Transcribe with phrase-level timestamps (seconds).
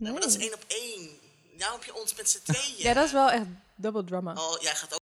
[0.00, 0.46] Ja, maar dat is Nee.
[0.50, 1.18] één op één.
[1.58, 2.74] Nou heb je ons met z'n tweeën.
[2.76, 4.32] Ja, dat is wel echt double drama.
[4.32, 4.99] Oh, jij gaat ook.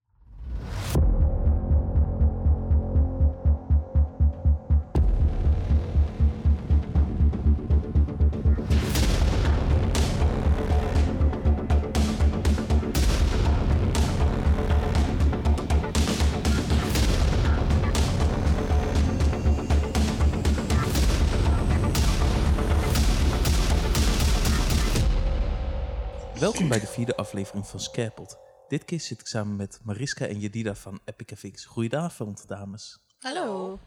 [26.73, 28.39] Bij de vierde aflevering van Scarepot.
[28.69, 31.65] Dit keer zit ik samen met Mariska en Jedida van Epic FX.
[31.65, 32.99] Goedenavond, dames.
[33.19, 33.79] Hallo.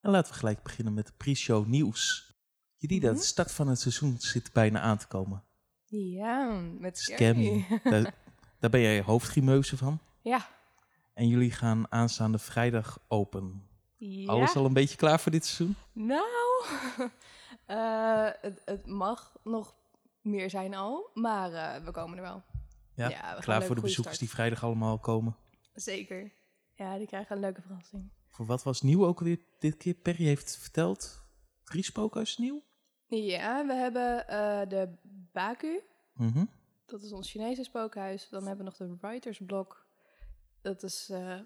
[0.00, 2.32] En laten we gelijk beginnen met de pre-show nieuws.
[2.76, 3.16] Jedida, Mhm.
[3.18, 5.44] de start van het seizoen zit bijna aan te komen.
[5.84, 7.66] Ja, met Scammy.
[7.84, 8.14] Daar,
[8.58, 9.98] daar ben jij hoofdgrimeuze van.
[10.22, 10.48] ja.
[11.14, 13.68] En jullie gaan aanstaande vrijdag open.
[13.96, 14.30] ja.
[14.32, 15.76] Alles al een beetje klaar voor dit seizoen?
[15.92, 16.64] Nou,
[17.66, 19.74] eh, het, het mag nog
[20.20, 22.42] meer zijn al, maar eh, we komen er wel.
[22.94, 24.18] Ja, we klaar voor de bezoekers start.
[24.18, 25.36] die vrijdag allemaal komen.
[25.74, 26.32] Zeker.
[26.74, 28.10] Ja, die krijgen een leuke verrassing.
[28.26, 29.94] Voor wat was nieuw ook alweer dit keer?
[29.94, 31.22] Perry heeft verteld.
[31.64, 32.62] Drie spookhuis nieuw?
[33.06, 34.88] Ja, we hebben eh, de
[35.32, 35.80] Baku.
[36.14, 36.44] Mhm.
[36.86, 38.28] Dat is ons Chinese spookhuis.
[38.28, 39.86] Dan hebben we nog de Writers Block.
[40.62, 41.38] Dat is eh,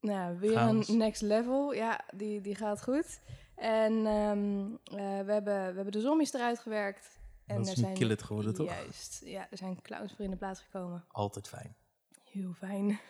[0.00, 1.74] nou, weer een next level.
[1.74, 3.20] Ja, die, die gaat goed.
[3.54, 7.18] En ehm, eh, we, hebben, we hebben de zombies eruit gewerkt.
[7.46, 8.68] En Dat is It geworden, toch?
[8.68, 9.20] Juist.
[9.24, 11.04] Ja, er zijn clowns voor in de plaats gekomen.
[11.08, 11.76] Altijd fijn.
[12.24, 12.86] Heel fijn.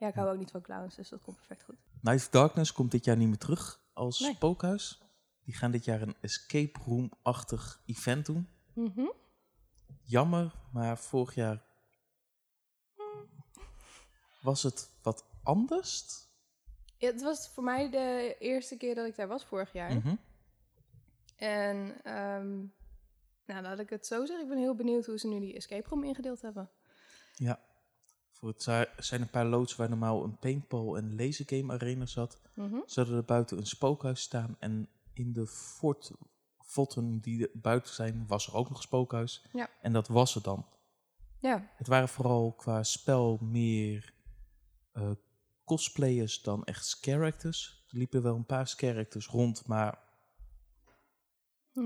[0.00, 1.76] ja, ik hou ook niet van clowns, dus dat komt perfect goed.
[2.00, 4.34] Night of Darkness komt dit jaar niet meer terug als Nee.
[4.34, 5.00] spookhuis.
[5.42, 8.48] Die gaan dit jaar een escape room-achtig event doen.
[8.72, 9.06] Mhm.
[10.02, 11.64] Jammer, maar vorig jaar
[14.40, 16.24] was het wat anders.
[16.96, 19.94] Ja, het was voor mij de eerste keer dat ik daar was vorig jaar.
[19.94, 20.14] Mhm.
[21.36, 22.64] En ehm,
[23.46, 24.44] nou, laat ik het zo zeggen.
[24.44, 26.70] Ik ben heel benieuwd hoe ze nu die escape room ingedeeld hebben.
[27.34, 27.60] Ja.
[28.30, 28.62] Voor het
[28.98, 32.40] zijn een paar loods waar normaal een paintball en lasergame arena zat.
[32.54, 32.76] Mhm.
[32.86, 34.56] Ze hadden er buiten een spookhuis staan.
[34.58, 36.12] En in de fort,
[37.20, 39.46] die er buiten zijn, was er ook nog een spookhuis.
[39.52, 39.70] Ja.
[39.80, 40.66] En dat was het dan.
[41.40, 44.14] Ja, Het waren vooral qua spel meer
[44.92, 45.10] eh,
[45.64, 47.84] cosplayers dan echt characters.
[47.88, 49.98] Er liepen wel een paar characters rond, maar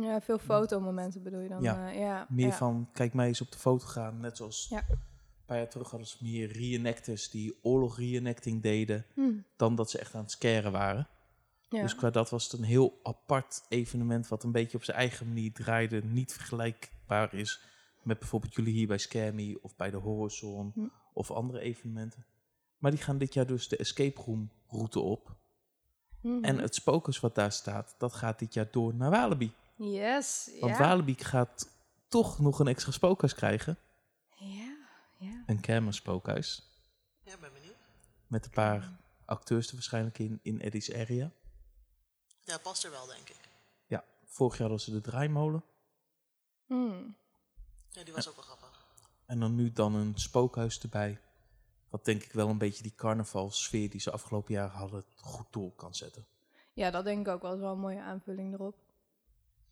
[0.01, 1.63] ja veel fotomomenten bedoel je dan?
[1.63, 2.53] Ja, eh, ja meer ja.
[2.53, 4.21] van kijk mij eens op de foto gaan.
[4.21, 4.85] Net zoals Ja.
[4.89, 4.99] een
[5.47, 9.07] paar jaar terug hadden ze meer reenactors die oorlog reenacting deden.
[9.15, 11.09] Hm, Dan dat ze echt aan het scaren waren.
[11.69, 11.83] ja.
[11.83, 15.29] Dus qua dat was het een heel apart evenement wat een beetje op zijn eigen
[15.29, 16.05] manier draaide.
[16.05, 17.61] Niet vergelijkbaar is
[18.03, 20.81] met bijvoorbeeld jullie hier bij Scammy of bij de Horrorzone Hm.
[21.13, 22.25] of andere evenementen.
[22.79, 25.37] Maar die gaan dit jaar dus de escape room route op.
[26.23, 26.45] Mhm.
[26.45, 29.53] En het spookhuis wat daar staat, dat gaat dit jaar door naar Walibi.
[29.83, 30.79] Yes, Want ja.
[30.79, 31.69] Walibi gaat
[32.09, 33.79] toch nog een extra spookhuis krijgen.
[34.37, 34.77] Ja,
[35.19, 35.43] ja.
[35.47, 36.63] Een camera spookhuis.
[37.23, 37.77] Ja, ben benieuwd.
[38.27, 38.91] Met een paar
[39.25, 41.31] acteurs er waarschijnlijk in, in Eddie's area.
[42.41, 43.41] Ja, past er wel, denk ik.
[43.87, 45.65] Ja, vorig jaar hadden ze de draaimolen.
[46.67, 47.03] Hm.
[47.89, 48.87] Ja, die was ook wel grappig.
[49.27, 51.21] En dan nu dan een spookhuis erbij.
[51.89, 55.73] Wat denk ik wel een beetje die carnavalsfeer die ze afgelopen jaren hadden goed door
[55.73, 56.27] kan zetten.
[56.73, 57.51] Ja, dat denk ik ook wel.
[57.51, 58.77] Dat is wel een mooie aanvulling erop.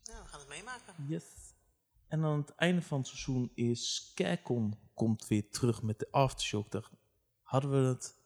[0.03, 0.93] Ja, we gaan het meemaken.
[1.07, 1.23] Yes.
[2.07, 6.71] En aan het einde van het seizoen is Scarecon komt weer terug met de Aftershock.
[6.71, 6.89] Daar
[7.41, 8.17] hadden we het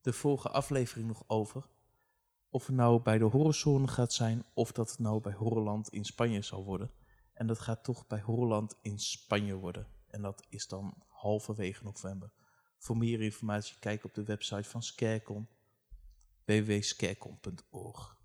[0.00, 1.68] de vorige aflevering nog over.
[2.50, 6.04] Of het nou bij de Horrorzone gaat zijn of dat het nou bij Horrorland in
[6.04, 6.90] Spanje zal worden.
[7.32, 9.86] En dat gaat toch bij Horrorland in Spanje worden.
[10.06, 12.32] En dat is dan halverwege november.
[12.78, 15.48] Voor meer informatie kijk op de website van Scarecon
[16.44, 18.16] www.scarecon.org.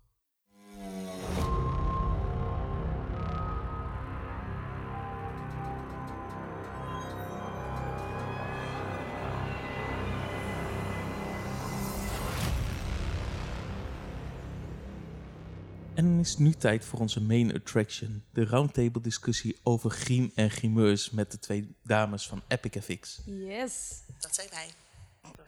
[16.02, 18.24] En dan is het nu tijd voor onze main attraction.
[18.32, 23.18] De roundtable discussie over griem en grimeurs met de twee dames van Epic FX.
[23.24, 24.02] Yes.
[24.20, 24.70] Dat zijn wij.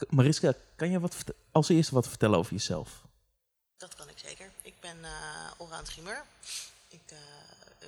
[0.09, 3.03] Mariska, kan je wat als eerste wat vertellen over jezelf?
[3.77, 4.51] Dat kan ik zeker.
[4.63, 5.11] Ik ben uh,
[5.59, 6.25] allround grimeur.
[6.89, 7.19] Ik uh,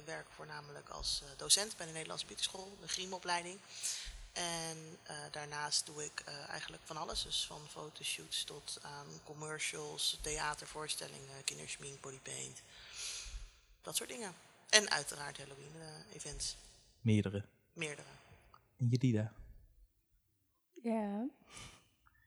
[0.04, 3.58] werk voornamelijk als uh, docent bij de Nederlandse Bieterschool, de griemopleiding.
[4.36, 4.76] En
[5.10, 7.22] uh, daarnaast doe ik uh, eigenlijk van alles.
[7.22, 12.62] Dus van fotoshoots tot aan commercials, theatervoorstellingen, kinderschmink, bodypaint.
[13.82, 14.34] Dat soort dingen.
[14.68, 16.56] En uiteraard Halloween uh, events.
[17.00, 17.44] Meerdere.
[17.72, 18.08] Meerdere.
[18.76, 19.32] En Jedida?
[20.82, 21.26] Ja.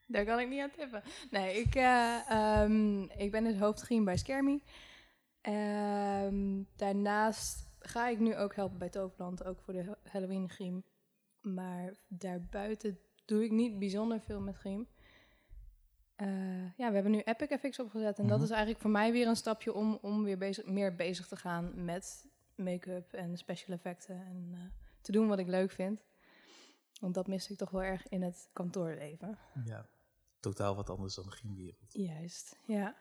[0.05, 1.03] Daar kan ik niet aan tippen.
[1.31, 4.62] Nee, ik, uh, um, ik ben dus hoofdgriem bij Skermy.
[5.41, 10.83] Um, daarnaast ga ik nu ook helpen bij Toverland, ook voor de Ha- Halloween griem.
[11.41, 14.88] Maar daarbuiten doe ik niet bijzonder veel met griem.
[16.15, 18.19] Eh, ja, we hebben nu Epic FX opgezet.
[18.19, 18.44] En dat Mhm.
[18.45, 21.86] is eigenlijk voor mij weer een stapje om, om weer bezig, meer bezig te gaan
[21.86, 22.25] met
[22.56, 24.15] make-up en special effecten.
[24.25, 24.59] En eh,
[25.01, 26.01] te doen wat ik leuk vind.
[27.00, 29.38] Want dat mis ik toch wel erg in het kantoorleven.
[29.65, 29.88] Ja,
[30.39, 31.94] totaal wat anders dan de gymwereld.
[31.94, 32.95] Juist, ja.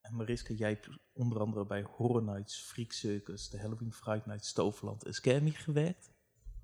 [0.00, 4.52] En Mariska, jij hebt onder andere bij Horror Nights, Freak Circus, de Halloween Fright Nights,
[4.52, 6.10] Toverland en Scammy gewerkt.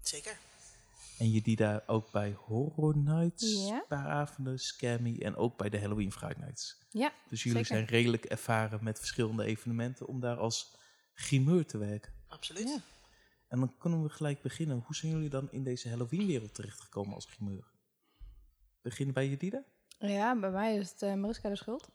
[0.00, 0.38] Zeker.
[1.18, 3.84] En je die daar ook bij Horror Nights, Ja.
[3.88, 6.78] Paaravonden, Scammy en ook bij de Halloween Fright Nights.
[6.90, 7.76] Ja, Dus jullie Zeker.
[7.76, 10.76] zijn redelijk ervaren met verschillende evenementen om daar als
[11.14, 12.12] grimeur te werken.
[12.28, 12.68] Absoluut.
[12.68, 12.78] Ja.
[13.48, 14.82] En dan kunnen we gelijk beginnen.
[14.86, 17.64] Hoe zijn jullie dan in deze Halloween-wereld terechtgekomen als grimeur?
[18.82, 19.62] Beginnen bij Jedida?
[19.98, 21.88] ja bij mij is het eh, Mariska de schuld.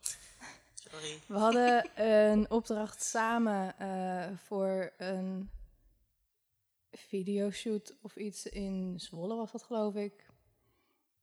[0.73, 1.19] Sorry.
[1.27, 5.49] We hadden een opdracht samen eh, voor een
[6.93, 10.31] videoshoot of iets in Zwolle was dat geloof ik.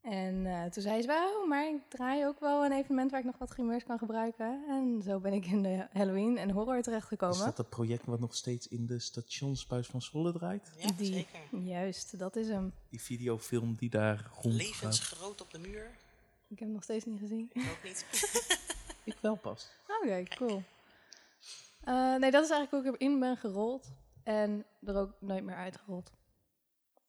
[0.02, 3.26] En eh, toen zei ze, wauw, maar ik draai ook wel een evenement waar ik
[3.26, 4.64] nog wat grimeurs kan gebruiken.
[4.68, 7.44] En zo ben ik in de Halloween en horror Is terechtgekomen.
[7.44, 10.70] dat het project wat nog steeds in de stationsbuis van Zwolle draait?
[10.78, 11.58] Ja, Die- zeker.
[11.62, 12.72] Juist, dat is hem.
[12.88, 15.90] Die videofilm die daar rond Levensgroot op de muur.
[16.48, 17.50] Ik heb hem nog steeds niet gezien.
[17.52, 18.04] Ik ook niet.
[19.04, 19.68] Ik wel pas.
[20.02, 20.62] Oké, cool.
[21.84, 23.90] Eh, nee, dat is eigenlijk hoe ik erin ben gerold.
[24.24, 26.10] En er ook nooit meer uitgerold.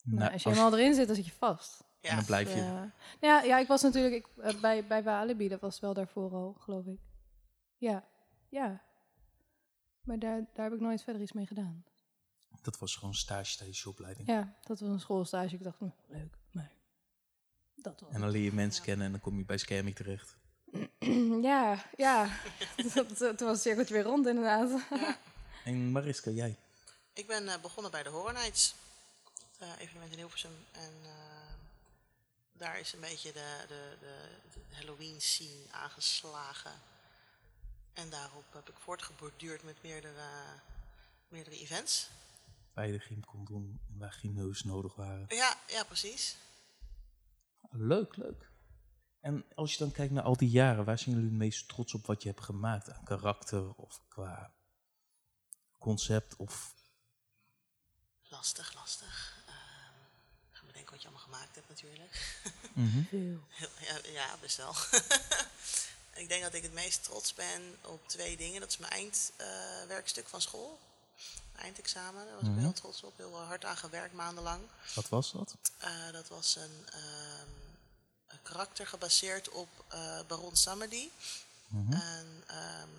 [0.03, 1.79] Nou, Nou, als je als- helemaal erin zit, dan zit je vast.
[2.01, 2.59] en Ja, dan blijf je.
[2.59, 2.83] Eh,
[3.19, 6.53] ja, ja, ik was natuurlijk ik, eh, bij, bij Walibi, dat was wel daarvoor al,
[6.59, 6.99] geloof ik.
[7.77, 8.03] Ja,
[8.49, 8.81] ja.
[10.01, 11.83] Maar daar, daar heb ik nooit verder iets mee gedaan.
[12.61, 14.27] Dat was gewoon stage tijdens je opleiding.
[14.27, 15.55] Ja, dat was een schoolstage.
[15.55, 16.71] Ik dacht, hm, leuk, maar
[17.75, 20.37] dat was En dan leer je mensen kennen en dan kom je bij Scammy terecht.
[21.41, 22.27] Ja, ja.
[22.93, 24.81] Dat- Toen was het cirkeltje weer rond, inderdaad.
[25.65, 26.57] En Mariska, jij?
[27.21, 28.75] Ik ben eh, begonnen bij de Horror Nights.
[29.59, 30.65] eh, evenement in Hilversum.
[30.71, 31.53] En eh,
[32.53, 36.71] daar is een beetje de, de, de, de Halloween scene aangeslagen.
[37.94, 40.23] En daarop heb ik voortgeborduurd met meerdere,
[41.27, 42.09] meerdere events.
[42.73, 45.25] Waar je de gym kon doen en waar gymneus nodig waren.
[45.27, 46.38] Ja, ja, precies.
[47.69, 48.50] Leuk, leuk.
[49.19, 51.94] En als je dan kijkt naar al die jaren, waar zijn jullie het meest trots
[51.94, 52.91] op wat je hebt gemaakt?
[52.91, 54.53] Aan karakter of qua
[55.79, 56.79] concept of...
[58.41, 59.38] Lastig, lastig.
[59.47, 59.55] Ehm
[60.51, 62.35] ik ga bedenken wat je allemaal gemaakt hebt natuurlijk.
[63.09, 63.39] Veel.
[63.49, 64.75] Heel- Ja, ja best wel.
[66.23, 68.59] ik denk dat ik het meest trots ben op twee dingen.
[68.61, 70.79] Dat is mijn eindwerkstuk van school.
[71.51, 72.59] Mijn eindexamen, daar was ik Mhm.
[72.59, 73.17] heel trots op.
[73.17, 74.63] Heel hard aan gewerkt, maandenlang.
[74.93, 75.55] Wat was dat?
[75.77, 77.49] Eh, dat was een, ehm,
[78.27, 81.11] een karakter gebaseerd op eh, Baron Samedi.
[81.67, 81.93] Mhm.
[81.93, 82.89] En ehm,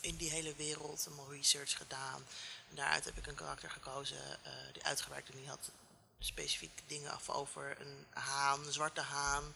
[0.00, 2.26] in die hele wereld allemaal research gedaan.
[2.70, 5.70] En daaruit heb ik een karakter gekozen eh, die uitgewerkt en die had
[6.20, 9.54] specifiek dingen af over een haan, een zwarte haan.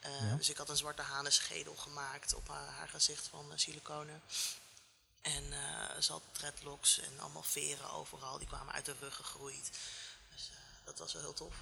[0.00, 0.36] Eh, Ja.
[0.36, 4.22] Dus ik had een zwarte hanenschedel gemaakt op haar, haar gezicht van uh, siliconen.
[5.22, 8.38] En eh, ze had dreadlocks en allemaal veren overal.
[8.38, 9.70] Die kwamen uit de rug gegroeid.
[10.34, 11.54] Dus eh, dat was wel heel tof.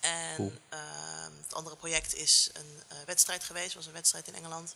[0.00, 0.52] En Cool.
[0.68, 3.74] ehm, het andere project is een eh, wedstrijd geweest.
[3.74, 4.74] Was een wedstrijd in Engeland.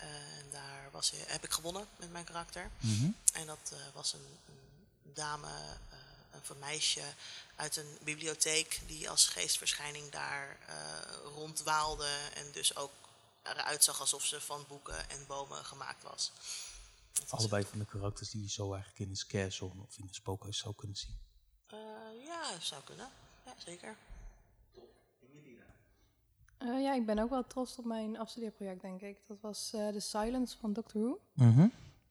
[0.00, 2.70] En daar was, heb ik gewonnen met mijn karakter.
[2.80, 3.10] Mhm.
[3.32, 5.48] En dat eh, was een, een dame,
[5.90, 7.02] eh, een meisje
[7.56, 10.74] uit een bibliotheek die als geestverschijning daar eh,
[11.34, 12.92] rondwaalde en dus ook
[13.42, 16.32] eruit zag alsof ze van boeken en bomen gemaakt was.
[17.12, 20.04] Dat Allebei van de karakters die je zo eigenlijk in een scare zone of in
[20.08, 21.18] een spookhuis zou kunnen zien.
[21.66, 21.78] Eh,
[22.24, 23.10] ja, zou kunnen.
[23.46, 23.96] Ja, zeker.
[26.60, 29.22] Eh, ja, ik ben ook wel trots op mijn afstudeerproject, denk ik.
[29.26, 31.20] Dat was eh The Silence van Doctor Who.
[31.34, 31.68] Mhm.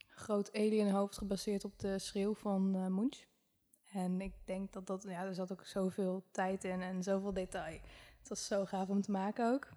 [0.08, 3.28] Groot alienhoofd gebaseerd op de schreeuw van eh Munch.
[3.92, 7.80] En ik denk dat dat, ja, er zat ook zoveel tijd in en zoveel detail.
[8.20, 9.70] Het was zo gaaf om te maken ook.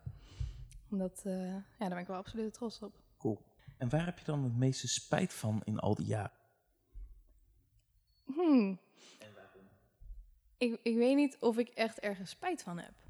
[0.90, 2.94] Omdat, ja, daar ben ik wel absoluut trots op.
[3.18, 3.40] Cool.
[3.78, 6.38] En waar heb je dan het meeste spijt van in al die jaren?
[8.24, 8.80] Hmm.
[10.58, 13.01] Ik, ik weet niet of ik echt ergens spijt van heb.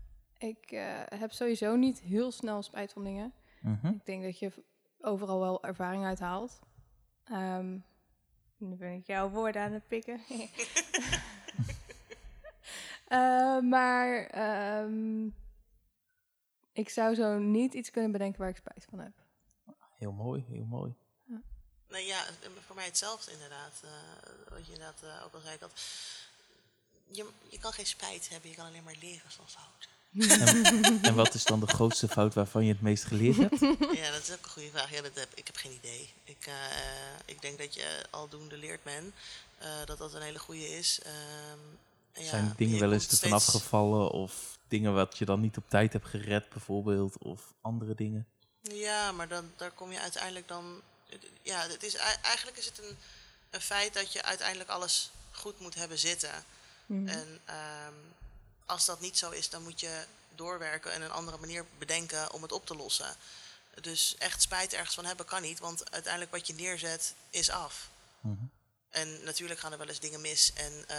[0.43, 3.33] Ik eh, heb sowieso niet heel snel spijt van dingen.
[3.61, 3.87] Mhm.
[3.87, 4.53] Ik denk dat je
[5.01, 6.59] overal wel ervaring uit haalt.
[7.25, 7.79] Ehm,
[8.57, 10.21] nu ben ik jouw woorden aan het pikken.
[13.07, 15.27] Eh, maar ehm,
[16.73, 19.13] ik zou zo niet iets kunnen bedenken waar ik spijt van heb.
[19.99, 20.95] Heel mooi, heel mooi.
[21.89, 22.25] Nee, ja,
[22.67, 23.83] voor mij hetzelfde inderdaad.
[23.85, 23.91] eh,
[24.49, 25.59] wat je inderdaad ook al zei.
[25.59, 25.73] Dat
[27.11, 29.91] je, je kan geen spijt hebben, je kan alleen maar leren van fouten.
[30.19, 33.61] En, en wat is dan de grootste fout waarvan je het meest geleerd hebt?
[34.01, 34.91] Ja, dat is ook een goede vraag.
[34.91, 36.13] Ja, dat heb, ik heb geen idee.
[36.25, 36.55] Ik, eh,
[37.25, 39.15] ik denk dat je aldoende leert men.
[39.59, 41.01] eh, dat dat een hele goede is.
[41.03, 41.59] Ehm,
[42.13, 44.11] en ja, Zijn dingen wel eens ervan steeds- afgevallen?
[44.11, 47.19] Of dingen wat je dan niet op tijd hebt gered bijvoorbeeld?
[47.19, 48.27] Of andere dingen?
[48.63, 50.81] Ja, maar dan, daar kom je uiteindelijk dan.
[51.43, 52.97] Ja, het is, ei- eigenlijk is het een,
[53.51, 56.45] een feit dat je uiteindelijk alles goed moet hebben zitten.
[56.87, 57.09] Mhm.
[57.09, 57.95] En ehm,
[58.67, 60.05] als dat niet zo is, dan moet je
[60.35, 63.17] doorwerken en een andere manier bedenken om het op te lossen.
[63.81, 67.91] Dus echt spijt ergens van hebben kan niet, want uiteindelijk wat je neerzet is af.
[68.21, 68.45] Mhm.
[68.91, 70.97] En natuurlijk gaan er wel eens dingen mis en eh,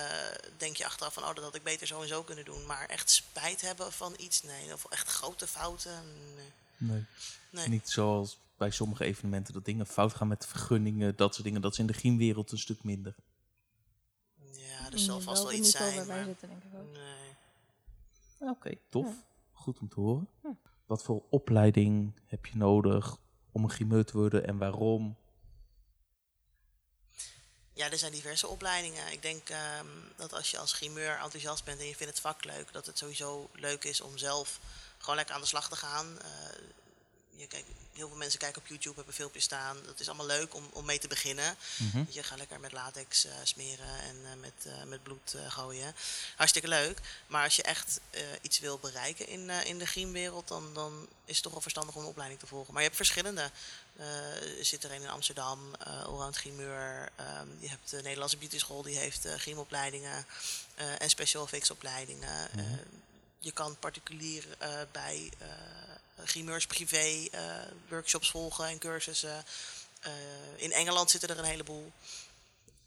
[0.57, 2.65] denk je achteraf van, oh, dat had ik beter zo en zo kunnen doen.
[2.65, 4.73] Maar echt spijt hebben van iets, nee.
[4.73, 6.03] Of echt grote fouten,
[6.35, 6.51] nee.
[6.77, 7.05] Nee.
[7.49, 7.67] nee.
[7.67, 11.61] Niet zoals bij sommige evenementen dat dingen fout gaan met vergunningen, dat soort dingen.
[11.61, 13.15] Dat is in de griemwereld een stuk minder.
[14.51, 16.91] Ja, er zal Mm, vast wel iets zijn, maar zitten, denk ik ook.
[16.91, 17.22] nee.
[18.49, 19.05] Oké, tof.
[19.05, 19.23] Ja.
[19.51, 20.29] Goed om te horen.
[20.43, 20.55] Ja.
[20.85, 23.17] Wat voor opleiding heb je nodig
[23.51, 25.15] om een grimeur te worden en waarom?
[27.73, 29.11] Ja, er zijn diverse opleidingen.
[29.11, 32.43] Ik denk ehm, dat als je als grimeur enthousiast bent en je vindt het vak
[32.43, 34.59] leuk, dat het sowieso leuk is om zelf
[34.97, 36.19] gewoon lekker aan de slag te gaan.
[36.19, 36.27] Eh,
[37.35, 39.77] je kijkt, heel veel mensen kijken op YouTube, hebben filmpjes staan.
[39.85, 41.55] Dat is allemaal leuk om, om mee te beginnen.
[41.77, 42.03] Mhm.
[42.09, 45.95] Je gaat lekker met latex eh, smeren en eh, met, eh, met bloed gooien.
[46.35, 46.99] Hartstikke leuk.
[47.27, 47.99] Maar als je echt
[48.41, 52.01] iets wil bereiken in, in de griemwereld, dan, dan is het toch wel verstandig om
[52.01, 52.73] een opleiding te volgen.
[52.73, 53.51] Maar je hebt verschillende.
[53.97, 57.09] Er zit er een in Amsterdam, eh Allround Grimeur.
[57.15, 60.25] Ehm, je hebt de Nederlandse Beauty School, die heeft griemopleidingen
[60.75, 62.49] en special effects opleidingen.
[62.55, 62.75] Mhm.
[63.39, 64.45] Je kan particulier
[64.91, 65.31] bij
[66.25, 67.41] grimeurs privé eh,
[67.89, 69.45] workshops volgen en cursussen.
[69.99, 70.11] Eh,
[70.55, 71.91] in Engeland zitten er een heleboel.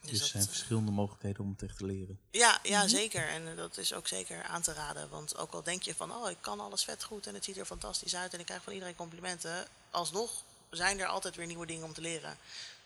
[0.01, 2.19] Dus dat, er zijn eh, verschillende mogelijkheden om het echt te leren.
[2.31, 3.29] ja, ja, zeker.
[3.29, 5.09] En eh, dat is ook zeker aan te raden.
[5.09, 7.57] Want ook al denk je van, oh, ik kan alles vet goed en het ziet
[7.57, 9.67] er fantastisch uit en ik krijg van iedereen complimenten.
[9.91, 12.39] Alsnog zijn er altijd weer nieuwe dingen om te leren.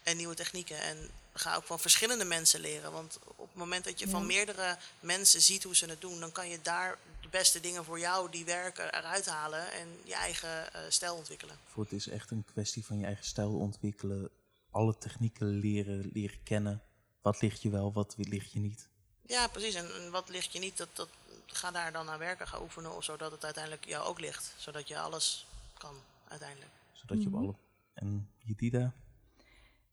[0.02, 0.80] En nieuwe technieken.
[0.80, 2.92] En ga ook van verschillende mensen leren.
[2.92, 6.32] Want op het moment dat je van meerdere mensen ziet hoe ze het doen, dan
[6.32, 6.98] kan je daar
[7.30, 11.56] beste dingen voor jou die werken eruit halen en je eigen eh, stijl ontwikkelen.
[11.66, 14.28] Voor het is echt een kwestie van je eigen stijl ontwikkelen,
[14.70, 16.82] alle technieken leren, leren kennen.
[17.22, 18.88] Wat ligt je wel, wat ligt je niet.
[19.22, 19.74] Ja, precies.
[19.74, 21.08] En, en wat ligt je niet, dat, dat,
[21.46, 24.54] ga daar dan aan werken, ga oefenen, zodat het uiteindelijk jou ook ligt.
[24.56, 25.46] Zodat je alles
[25.78, 25.94] kan,
[26.28, 26.70] uiteindelijk.
[26.92, 27.42] Zodat je op Mhm.
[27.42, 27.54] alle...
[27.94, 28.92] En Jedida?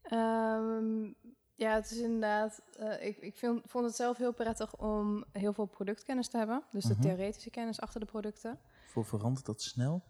[0.02, 1.12] Ehm,
[1.58, 2.62] ja, het is inderdaad.
[2.78, 6.62] eh, ik ik vind, vond het zelf heel prettig om heel veel productkennis te hebben.
[6.70, 7.02] Dus de Mhm.
[7.02, 8.58] theoretische kennis achter de producten.
[8.86, 10.02] Voor verandert dat snel?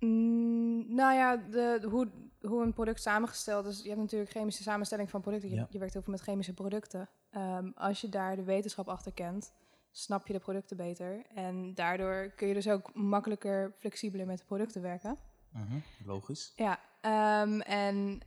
[0.00, 2.08] Mm, nou ja, de, de- hoe,
[2.40, 3.82] hoe een product samengesteld is.
[3.82, 5.48] Je hebt natuurlijk chemische samenstelling van producten.
[5.50, 5.66] Je, Ja.
[5.70, 7.08] je werkt heel veel met chemische producten.
[7.30, 9.52] Ehm, als je daar de wetenschap achter kent,
[9.90, 11.26] snap je de producten beter.
[11.34, 15.16] En daardoor kun je dus ook makkelijker, flexibeler met de producten werken.
[15.52, 16.52] Mhm, Logisch.
[16.56, 18.20] Ja, ehm, en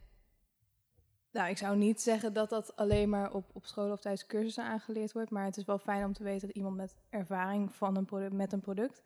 [1.34, 4.64] nou, ik zou niet zeggen dat dat alleen maar op, op scholen of tijdens cursussen
[4.64, 5.30] aangeleerd wordt.
[5.30, 8.34] Maar het is wel fijn om te weten dat iemand met ervaring van een product,
[8.34, 9.02] met een product,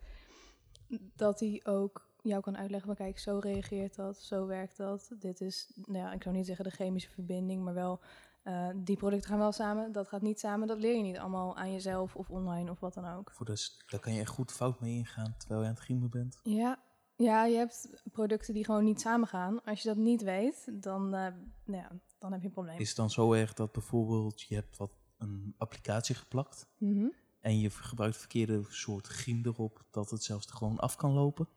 [1.15, 5.12] dat hij ook jou kan uitleggen van kijk, zo reageert dat, zo werkt dat.
[5.19, 8.00] Dit is, nou ja, ik zou niet zeggen de chemische verbinding, maar wel
[8.43, 9.91] eh, die producten gaan wel samen.
[9.91, 12.93] Dat gaat niet samen, dat leer je niet allemaal aan jezelf of online of wat
[12.93, 13.31] dan ook.
[13.31, 16.39] Voor dus, daar kan je echt goed fout mee ingaan terwijl je aan het bent.
[16.43, 16.79] Ja,
[17.15, 19.63] ja, je hebt producten die gewoon niet samengaan.
[19.63, 21.27] Als je dat niet weet, dan, eh,
[21.65, 22.79] nou ja, dan heb je een probleem.
[22.79, 27.07] Is het dan zo erg dat bijvoorbeeld je hebt wat een applicatie geplakt Mhm.
[27.41, 31.47] en je gebruikt verkeerde soort griem erop, dat het zelfs er gewoon af kan lopen?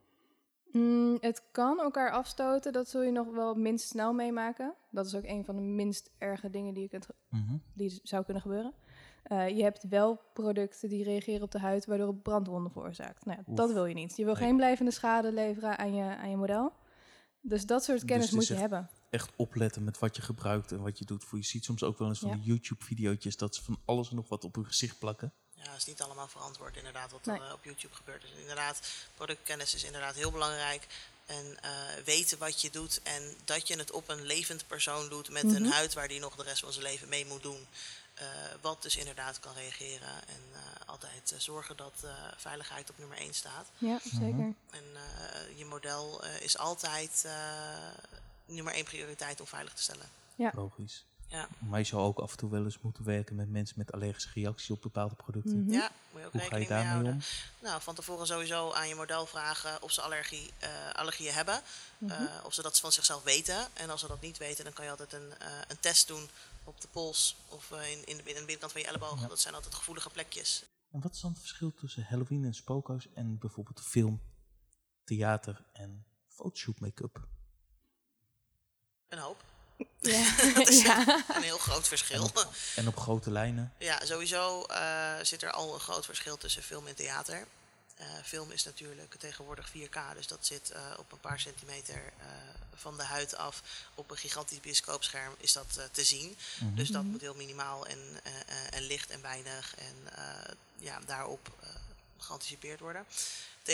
[0.72, 4.74] Mm, het kan elkaar afstoten, dat zul je nog wel minst snel meemaken.
[4.90, 7.56] Dat is ook een van de minst erge dingen die, je kunt, Mhm.
[7.74, 8.72] die zou kunnen gebeuren.
[9.22, 13.24] Eh, je hebt wel producten die reageren op de huid, waardoor het brandwonden veroorzaakt.
[13.24, 14.16] Nou ja, dat wil je niet.
[14.16, 14.42] Je wil Nee.
[14.42, 16.72] geen blijvende schade leveren aan je, aan je model.
[17.40, 18.88] Dus dat soort Dus kennis moet je hebben.
[19.10, 21.24] Echt opletten met wat je gebruikt en wat je doet.
[21.24, 22.34] Voor je ziet soms ook wel eens van Ja.
[22.34, 25.32] die YouTube-videootjes dat ze van alles en nog wat op hun gezicht plakken.
[25.54, 27.36] Ja, het is niet allemaal verantwoord inderdaad wat Nee.
[27.40, 28.20] er eh, op YouTube gebeurt.
[28.22, 28.80] Dus inderdaad,
[29.14, 30.86] productkennis is inderdaad heel belangrijk.
[31.26, 31.70] En eh,
[32.04, 35.62] weten wat je doet en dat je het op een levend persoon doet met een
[35.62, 35.70] Mhm.
[35.72, 37.66] huid waar die nog de rest van zijn leven mee moet doen.
[38.14, 38.26] Eh,
[38.60, 40.08] wat dus inderdaad kan reageren.
[40.28, 43.70] En eh, altijd zorgen dat eh, veiligheid op nummer 1 staat.
[43.78, 44.54] Ja, zeker.
[44.70, 47.32] En eh, je model eh, is altijd eh,
[48.54, 50.06] nummer 1 prioriteit om veilig te stellen.
[50.52, 51.04] Logisch.
[51.30, 51.48] Ja.
[51.58, 54.30] Maar je zou ook af en toe wel eens moeten werken met mensen met allergische
[54.34, 55.62] reacties op bepaalde producten.
[55.64, 55.72] Mhm.
[55.72, 57.12] Ja, moet je ook Hoe ga je rekening mee daarmee houden.
[57.12, 57.66] om?
[57.68, 61.60] Nou, van tevoren sowieso aan je model vragen of ze allergie, eh, allergieën hebben.
[62.08, 63.66] Eh, of ze dat van zichzelf weten.
[63.72, 66.28] En als ze dat niet weten, dan kan je altijd een, eh, een test doen
[66.64, 69.20] op de pols of in, in, de, in de binnenkant van je elleboog.
[69.20, 69.26] Ja.
[69.26, 70.64] Dat zijn altijd gevoelige plekjes.
[70.90, 74.20] En wat is dan het verschil tussen Halloween en spookhuis en bijvoorbeeld film,
[75.04, 77.28] theater en fotoshoot make-up?
[79.10, 79.42] Een hoop.
[80.00, 80.34] Ja.
[80.54, 81.24] Dat is ja.
[81.28, 82.16] een heel groot verschil.
[82.16, 83.72] En op, en op grote lijnen?
[83.78, 87.46] Ja, sowieso eh, zit er al een groot verschil tussen film en theater.
[87.96, 92.26] Eh, film is natuurlijk tegenwoordig 4K, dus dat zit eh, op een paar centimeter eh,
[92.74, 93.62] van de huid af.
[93.94, 96.36] Op een gigantisch bioscoopscherm is dat eh, te zien.
[96.60, 96.74] Mhm.
[96.74, 100.98] Dus dat moet heel minimaal en, eh, eh, en licht en weinig en eh, ja,
[101.06, 101.68] daarop eh,
[102.18, 103.04] geanticipeerd worden.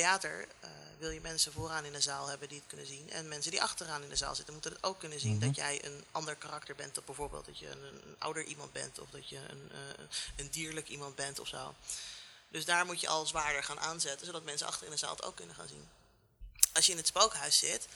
[0.01, 3.11] Theater eh, wil je mensen vooraan in de zaal hebben die het kunnen zien.
[3.11, 5.37] En mensen die achteraan in de zaal zitten moeten het ook kunnen zien.
[5.37, 5.47] Mhm.
[5.47, 6.99] Dat jij een ander karakter bent.
[6.99, 8.99] Of bijvoorbeeld dat je een, een ouder iemand bent.
[8.99, 10.05] Of dat je een, eh,
[10.37, 11.75] een dierlijk iemand bent of zo.
[12.49, 14.27] Dus daar moet je al zwaarder gaan aanzetten.
[14.27, 15.89] Zodat mensen achter in de zaal het ook kunnen gaan zien.
[16.73, 17.89] Als je in het spookhuis zit,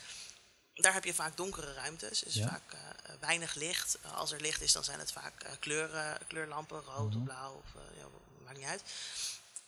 [0.74, 2.20] daar heb je vaak donkere ruimtes.
[2.20, 2.48] Dus Ja.
[2.48, 2.80] vaak eh,
[3.20, 3.96] weinig licht.
[4.14, 7.18] Als er licht is, dan zijn het vaak kleuren, kleurlampen, rood Mhm.
[7.18, 7.52] of blauw.
[7.64, 8.04] Of, ja,
[8.44, 8.82] maakt niet uit.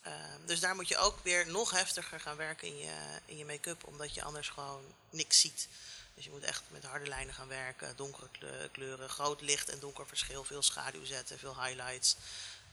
[0.02, 3.44] Ehm, dus daar moet je ook weer nog heftiger gaan werken in je, in je
[3.44, 5.68] make-up, omdat je anders gewoon niks ziet.
[6.14, 9.78] Dus je moet echt met harde lijnen gaan werken, donkere kleu- kleuren, groot licht en
[9.80, 12.16] donker verschil, veel schaduw zetten, veel highlights.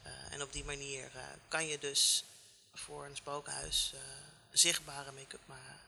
[0.03, 2.23] Eh, en op die manier eh, kan je dus
[2.73, 3.99] voor een spookhuis eh,
[4.51, 5.79] zichtbare make-up maar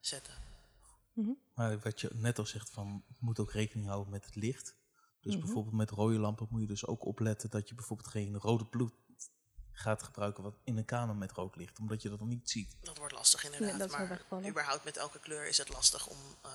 [0.00, 0.34] zetten.
[1.54, 4.74] Maar wat je net al zegt, van, je moet ook rekening houden met het licht.
[5.20, 5.44] Dus Mhm.
[5.44, 8.92] bijvoorbeeld met rode lampen moet je dus ook opletten dat je bijvoorbeeld geen rode bloed
[9.78, 12.76] gaat gebruiken wat in een kamer met rood licht, omdat je dat dan niet ziet.
[12.80, 16.50] Dat wordt lastig inderdaad, dat maar überhaupt met elke kleur is het lastig om, eh,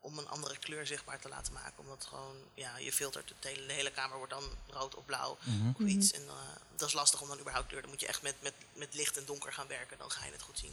[0.00, 1.78] om een andere kleur zichtbaar te laten maken.
[1.78, 5.38] Omdat gewoon, ja, je filtert het hele, de hele kamer wordt dan rood of blauw
[5.44, 5.68] Mhm.
[5.68, 6.10] of iets.
[6.12, 6.34] En eh,
[6.76, 7.80] dat is lastig om dan überhaupt kleur.
[7.80, 10.32] Dan moet je echt met, met, met licht en donker gaan werken, dan ga je
[10.32, 10.72] het goed zien.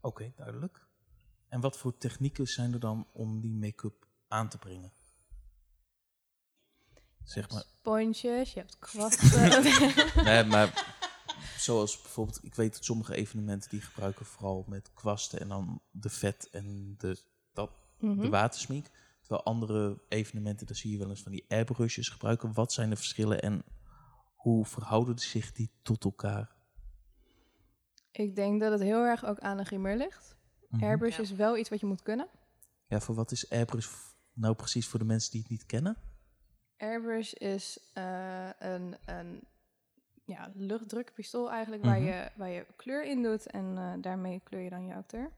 [0.00, 0.80] Oké, duidelijk.
[1.48, 4.92] En wat voor technieken zijn er dan om die make-up aan te brengen?
[7.24, 9.62] Zeg maar, Sponsjes, je hebt kwasten.
[10.24, 10.89] nee, maar
[11.62, 16.08] zoals bijvoorbeeld, ik weet dat sommige evenementen die gebruiken vooral met kwasten en dan de
[16.10, 17.16] vet en de,
[17.52, 18.28] dat, de Mhm.
[18.28, 18.86] watersmink.
[19.20, 22.52] Terwijl andere evenementen, daar zie je wel eens van die airbrushes gebruiken.
[22.52, 23.62] Wat zijn de verschillen en
[24.34, 26.54] hoe verhouden zich die tot elkaar?
[28.10, 30.36] Ik denk dat het heel erg ook aan de grimeur ligt.
[30.68, 30.84] Mhm.
[30.84, 31.22] Airbrush Ja.
[31.22, 32.28] is wel iets wat je moet kunnen.
[32.86, 33.88] Ja, voor wat is airbrush
[34.32, 35.96] nou precies voor de mensen die het niet kennen?
[36.76, 39.42] Airbrush is eh, een, een
[40.30, 42.06] ja, luchtdrukpistool eigenlijk, waar, Mhm.
[42.06, 45.30] je, waar je kleur in doet en eh, daarmee kleur je dan je acteur.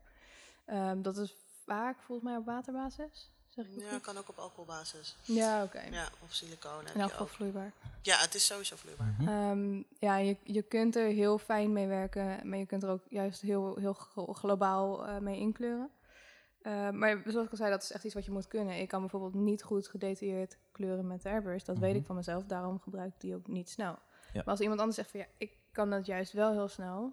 [0.64, 3.30] Ehm, dat is vaak volgens mij op waterbasis.
[3.48, 4.00] Zeg ik dat Ja, goed?
[4.00, 5.16] kan ook op alcoholbasis.
[5.22, 5.80] Ja, oké.
[5.90, 6.94] Ja, of siliconen.
[6.94, 7.72] In elk geval vloeibaar.
[8.02, 9.14] Ja, het is sowieso vloeibaar.
[9.18, 9.28] Mhm.
[9.28, 13.02] Ehm, ja, je, je kunt er heel fijn mee werken, maar je kunt er ook
[13.08, 15.90] juist heel, heel glo- globaal eh, mee inkleuren.
[16.62, 18.78] Eh, maar zoals ik al zei, dat is echt iets wat je moet kunnen.
[18.80, 21.62] Ik kan bijvoorbeeld niet goed gedetailleerd kleuren met de airbrush.
[21.64, 22.00] Dat weet Mhm.
[22.00, 23.98] ik van mezelf, daarom gebruik ik die ook niet snel.
[24.32, 24.38] Ja.
[24.38, 27.12] Maar als iemand anders zegt van ja, ik kan dat juist wel heel snel,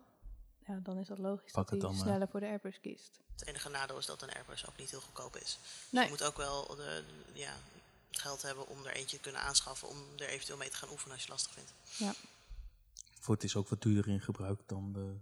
[0.68, 2.08] ja, dan is dat logisch Pak dat het hij dan maar.
[2.08, 3.20] sneller voor de airbrush kiest.
[3.32, 5.60] Het enige nadeel is dat een airbrush ook niet heel goedkoop is.
[5.64, 6.04] Dus Nee.
[6.04, 7.04] je moet ook wel de,
[7.34, 7.54] ja,
[8.10, 10.90] het geld hebben om er eentje te kunnen aanschaffen om er eventueel mee te gaan
[10.90, 11.74] oefenen als je het lastig vindt.
[13.20, 15.16] Voor het is ook wat duurder in gebruik dan de...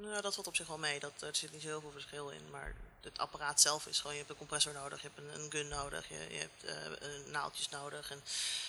[0.00, 1.00] Nou, dat valt op zich wel mee.
[1.00, 2.50] Dat, er zit niet zo heel veel verschil in.
[2.50, 5.50] Maar het apparaat zelf is gewoon, je hebt een compressor nodig, je hebt een, een
[5.50, 8.10] gun nodig, je, je hebt eh, naaldjes nodig.
[8.10, 8.18] En,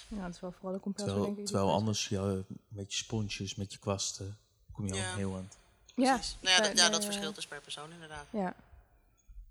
[0.07, 1.45] Ja, dat is wel vooral de compressor, Terwijl, denk ik.
[1.53, 4.37] terwijl het anders je met je sponsjes, met je kwasten,
[4.71, 5.11] kom je al Ja.
[5.11, 5.57] een heel eind.
[5.95, 6.37] Ja, precies.
[6.41, 8.25] nou ja, dat, ja, dat eh, verschilt dus per persoon inderdaad.
[8.29, 8.55] Ja.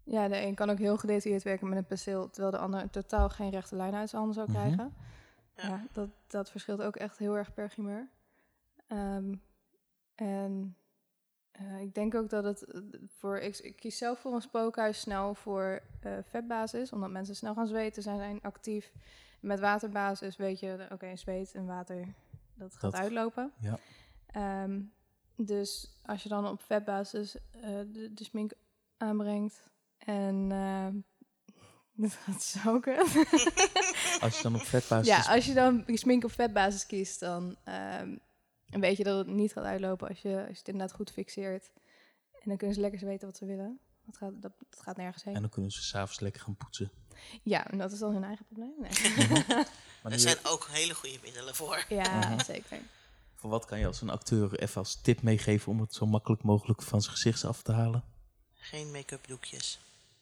[0.05, 3.29] Ja, de een kan ook heel gedetailleerd werken met een penseel, terwijl de ander totaal
[3.29, 4.61] geen rechte lijn uit zijn handen zou Mhm.
[4.61, 4.95] krijgen.
[5.57, 5.69] Ja.
[5.69, 8.09] Ja, dat, dat verschilt ook echt heel erg per grimeur.
[8.87, 9.35] Ehm,
[10.15, 10.77] en
[11.71, 12.81] eh, ik denk ook dat het eh,
[13.19, 13.39] voor.
[13.39, 17.67] Ik, ik kies zelf voor een spookhuis snel voor eh, vetbasis, omdat mensen snel gaan
[17.67, 18.93] zweten, zijn, zijn actief.
[19.41, 22.07] Met waterbasis weet je, oké, zweet en water,
[22.55, 23.53] dat gaat Dat- uitlopen.
[23.61, 23.79] ja.
[24.27, 24.81] Ehm,
[25.37, 27.37] dus als je dan op vetbasis
[27.93, 28.53] de, de smink
[28.97, 30.49] aanbrengt en.
[31.95, 32.81] dit gaat zo.
[34.21, 35.07] Als je dan op vetbasis...
[35.07, 38.17] Ja, als je dan je smink op vetbasis kiest, dan ehm,
[38.73, 41.11] dan weet je dat het niet gaat uitlopen als je, als je het inderdaad goed
[41.11, 41.71] fixeert.
[42.33, 43.79] En dan kunnen ze lekker weten wat ze willen.
[44.07, 45.35] Dat gaat, dat, dat gaat nergens heen.
[45.35, 46.91] En dan kunnen ze s'avonds lekker gaan poetsen.
[47.43, 48.73] Ja, en dat is dan hun eigen probleem.
[48.79, 48.91] Nee.
[50.03, 51.85] Maar er zijn ook hele goede middelen voor.
[51.89, 52.41] ja, Mhm.
[52.45, 52.79] zeker.
[53.35, 56.43] voor wat kan je als een acteur even als tip meegeven om het zo makkelijk
[56.43, 58.05] mogelijk van zijn gezicht af te halen?
[58.55, 59.79] Geen make-up doekjes.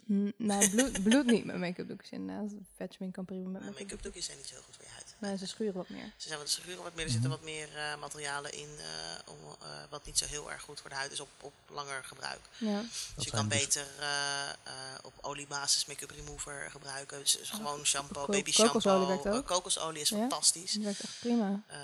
[0.07, 2.53] Hm, nou, bloed, bloed niet met make-up doekjes inderdaad.
[2.75, 4.91] Vet smink kan prima met Uh, make-up make-up doekjes zijn niet zo goed voor je
[5.21, 6.13] Nee, ze schuren wat meer.
[6.17, 7.39] Ze zijn wat ze schuren wat meer, er zitten Mhm.
[7.39, 10.91] wat meer eh, materialen in, eh, om, eh, wat niet zo heel erg goed voor
[10.91, 12.41] de huid is op, op langer gebruik.
[12.59, 12.83] Ja.
[13.15, 14.55] Dus je kan dus- beter eh, eh,
[15.03, 17.19] op oliebasis make-up remover gebruiken.
[17.19, 19.07] Dus, dus gewoon shampoo, baby kokosolie shampoo.
[19.07, 19.47] werkt ook.
[19.47, 20.17] Kokosolie is Ja.
[20.17, 20.73] fantastisch.
[20.73, 21.63] Dat werkt echt prima.
[21.67, 21.79] Eh,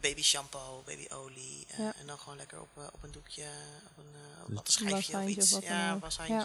[0.00, 1.66] baby shampoo, babyolie.
[1.78, 1.92] Ja.
[1.98, 3.46] En dan gewoon lekker op, op een doekje,
[3.90, 5.68] op een uh, Dus- wattenschijfje of Washandje of iets.
[5.68, 6.44] ja, washandje.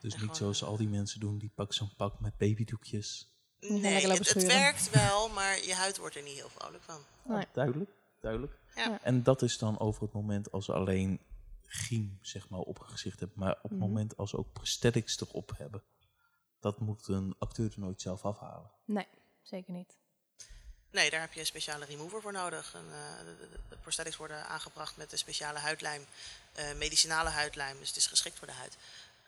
[0.00, 3.28] Dus En niet gewoon, zoals al die mensen doen, die pakken zo'n pak met babydoekjes.
[3.60, 7.00] Nee, het, het werkt wel, maar je huid wordt er niet heel vrolijk van.
[7.22, 7.46] Oh, Nee.
[7.52, 8.52] duidelijk, duidelijk.
[8.74, 8.98] Ja.
[9.02, 11.20] En dat is dan over het moment als we alleen
[11.66, 13.38] griem zeg maar, op een gezicht hebben.
[13.38, 13.80] Maar op het Mhm.
[13.80, 15.82] moment als we ook prosthetics erop hebben.
[16.60, 18.70] Dat moet een acteur er nooit zelf afhalen.
[18.84, 19.06] Nee,
[19.42, 19.98] zeker niet.
[20.90, 22.74] Nee, daar heb je een speciale remover voor nodig.
[22.74, 26.04] En, eh, de, de- de prosthetics worden aangebracht met een speciale huidlijm,
[26.52, 28.76] eh, medicinale huidlijm, dus het is geschikt voor de huid.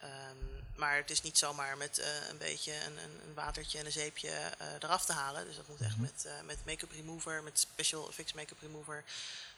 [0.02, 0.36] Ehm,
[0.76, 3.92] maar het is niet zomaar met eh, een beetje een, een, een watertje en een
[3.92, 5.44] zeepje eh, eraf te halen.
[5.44, 6.00] Dus dat moet echt Mhm.
[6.02, 9.04] met, eh, met make-up remover, met special effects make-up remover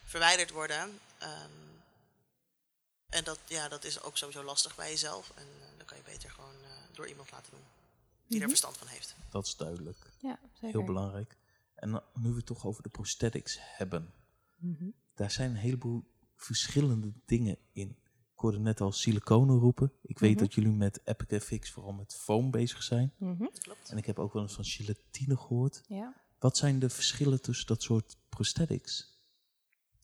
[0.05, 1.01] verwijderd worden.
[1.19, 1.51] Ehm,
[3.09, 5.33] en dat, ja, dat is ook sowieso lastig bij jezelf.
[5.35, 7.65] En dan kan je beter gewoon eh, door iemand laten doen
[8.27, 8.49] die er Mhm.
[8.49, 9.15] verstand van heeft.
[9.31, 9.99] Dat is duidelijk.
[10.19, 10.69] Ja, zeker.
[10.69, 11.37] Heel belangrijk.
[11.75, 14.13] En dan- nu we het toch over de prosthetics hebben.
[14.57, 14.85] Mhm.
[15.15, 16.05] Daar zijn een heleboel
[16.37, 17.99] verschillende dingen in.
[18.45, 19.93] Hoorde net al siliconen roepen.
[20.03, 20.43] Ik weet Mhm.
[20.45, 23.13] dat jullie met Epic FX vooral met foam bezig zijn.
[23.19, 23.91] Dat klopt.
[23.91, 25.81] En ik heb ook wel eens van gelatine gehoord.
[25.89, 26.15] Ja.
[26.39, 29.13] Wat zijn de verschillen tussen dat soort prosthetics?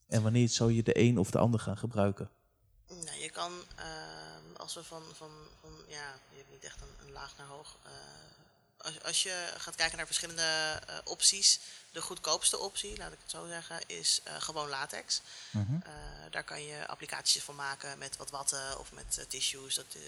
[0.06, 2.30] En wanneer zou je de een of de ander gaan gebruiken?
[2.88, 7.06] Nou, je kan, ehm, als we van, van, van, ja, je hebt niet echt een,
[7.06, 7.78] een laag naar hoog.
[7.84, 7.90] eh,
[8.76, 10.42] als, als je gaat kijken naar verschillende
[10.86, 11.60] eh, opties,
[11.92, 15.22] de goedkoopste optie, laat ik het zo zeggen, is eh, gewoon latex.
[15.52, 15.74] Mhm.
[16.30, 19.74] Eh, daar kan je applicaties van maken met wat watten of met eh, tissues.
[19.74, 20.00] Dat eh,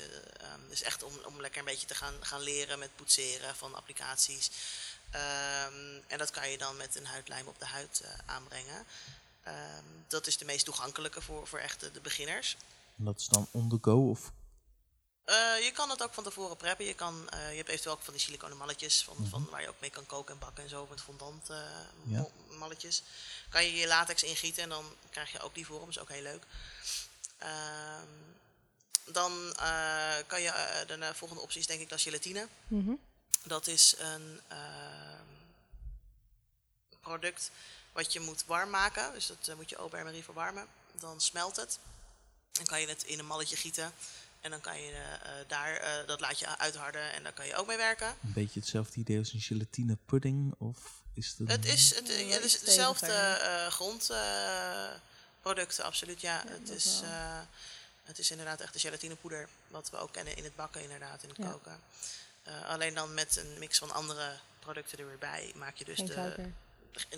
[0.47, 3.75] ehm, is echt om, om lekker een beetje te gaan, gaan leren met poetseren van
[3.75, 4.51] applicaties.
[5.11, 8.87] Ehm, en dat kan je dan met een huidlijm op de huid aanbrengen.
[9.43, 12.57] Ehm, dat is de meest toegankelijke voor, voor echt de, de beginners.
[12.99, 14.33] En dat is dan on the go of
[15.63, 16.87] je kan het ook van tevoren preppen.
[16.87, 19.81] Je, kan, je hebt eventueel ook van die siliconen malletjes van, van, waar je ook
[19.81, 21.57] mee kan koken en bakken en zo met fondant eh,
[22.05, 22.27] Ja.
[22.63, 23.03] Malletjes.
[23.49, 25.89] Kan je je latex ingieten en dan krijg je ook die vorm.
[25.89, 26.45] is ook heel leuk.
[27.39, 28.09] Ehm,
[29.05, 32.49] dan eh, kan je, eh, de volgende optie is denk ik dan gelatine.
[32.69, 32.93] Mhm.
[33.45, 35.33] Dat is een ehm,
[37.01, 37.51] product
[37.93, 39.13] wat je moet warm maken.
[39.13, 40.67] Dus dat eh, moet je au bain-marie verwarmen.
[40.99, 41.79] Dan smelt het.
[42.53, 43.93] Dan kan je het in een malletje gieten.
[44.41, 47.57] En dan kan je eh, daar, eh, dat laat je uitharden en daar kan je
[47.57, 48.07] ook mee werken.
[48.23, 50.55] een beetje hetzelfde idee als een gelatine pudding?
[50.59, 56.21] Of is het, Het is, het, Ja, wel dus dezelfde eh grondproducten, absoluut.
[56.21, 57.39] Ja, Ja, het, is, eh,
[58.05, 59.49] het is inderdaad echt de gelatinepoeder.
[59.69, 61.51] Wat we ook kennen in het bakken, inderdaad, in het Ja.
[61.51, 61.81] koken.
[62.43, 65.97] Eh, alleen dan met een mix van andere producten er weer bij maak je dus
[65.97, 66.13] Geen de.
[66.13, 66.53] suiker.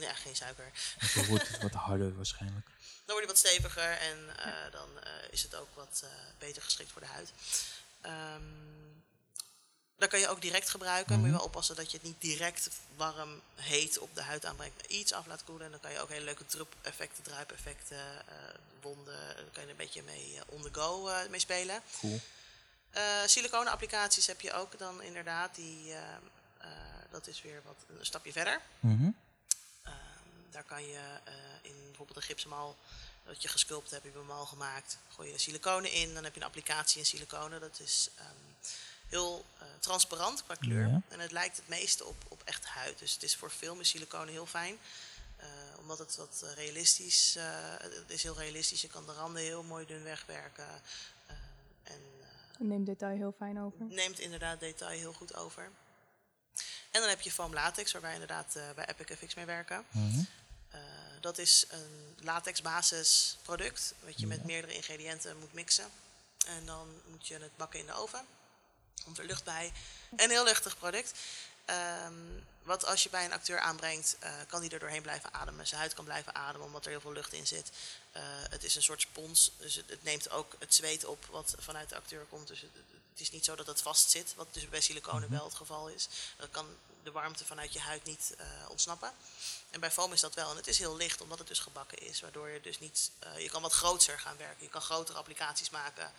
[0.00, 0.70] Ja, geen suiker.
[1.14, 2.66] dan wordt het wat harder waarschijnlijk.
[3.04, 6.62] Dan wordt hij wat steviger en eh, dan eh, is het ook wat eh, beter
[6.62, 7.30] geschikt voor de huid.
[8.00, 8.42] Ehm
[9.96, 11.12] dat kan je ook direct gebruiken.
[11.14, 11.36] Moet je Mhm.
[11.38, 14.76] wel oppassen dat je het niet direct warm, heet op de huid aanbrengt.
[14.76, 15.64] maar Iets af laat koelen.
[15.64, 18.34] En dan kan je ook hele leuke drup-effecten, druipeffecten, eh,
[18.80, 19.36] wonden.
[19.36, 21.82] Daar kan je een beetje mee eh, on the go eh, mee spelen.
[22.00, 22.20] Cool.
[22.90, 25.54] Eh siliconen applicaties heb je ook dan inderdaad.
[25.54, 25.98] Die, eh,
[26.58, 26.68] eh,
[27.10, 28.60] dat is weer wat een stapje verder.
[28.80, 29.10] Mhm.
[29.82, 29.92] Ehm,
[30.50, 32.76] daar kan je eh, in bijvoorbeeld een gipsmal
[33.24, 34.98] dat je gesculpt hebt, heb je hem al gemaakt.
[35.14, 37.60] Gooi je siliconen in, dan heb je een applicatie in siliconen.
[37.60, 38.28] Dat is ehm,
[39.14, 40.88] heel eh, transparant qua kleur.
[40.88, 41.02] Ja.
[41.08, 42.98] En het lijkt het meeste op, op echt huid.
[42.98, 44.78] Dus het is voor film is siliconen heel fijn.
[45.36, 45.48] Eh,
[45.78, 47.44] omdat het wat eh, realistisch uh,
[47.78, 48.80] het is heel realistisch.
[48.80, 50.66] Je kan de randen heel mooi dun wegwerken.
[51.30, 51.36] Uh,
[51.82, 53.84] en uh, neemt detail heel fijn over.
[53.84, 55.70] Neemt inderdaad detail heel goed over.
[56.90, 59.84] En dan heb je foam latex, waar wij inderdaad uh, bij Epic FX mee werken.
[59.90, 60.26] Mm -hmm.
[60.74, 60.80] uh,
[61.20, 64.26] dat is een latex basisproduct, wat je ja.
[64.26, 65.88] met meerdere ingrediënten moet mixen.
[66.46, 68.26] En dan moet je het bakken in de oven.
[69.04, 69.72] Komt er lucht bij.
[70.16, 71.12] Een heel luchtig product.
[72.06, 75.66] Um, wat als je bij een acteur aanbrengt, uh, kan die er doorheen blijven ademen.
[75.66, 77.70] Zijn huid kan blijven ademen, omdat er heel veel lucht in zit.
[78.16, 81.54] Uh, het is een soort spons, dus het, het, neemt ook het zweet op wat
[81.58, 82.48] vanuit de acteur komt.
[82.48, 82.70] Dus het,
[83.12, 85.36] het is niet zo dat het vast zit, wat dus bij siliconen -hmm.
[85.36, 86.08] wel het geval is.
[86.36, 86.66] Dan kan
[87.02, 89.12] de warmte vanuit je huid niet uh, ontsnappen.
[89.70, 90.50] En bij foam is dat wel.
[90.50, 92.20] En het is heel licht, omdat het dus gebakken is.
[92.20, 94.64] Waardoor je dus niet, je kan wat groter gaan werken.
[94.64, 96.12] Je kan grotere applicaties maken,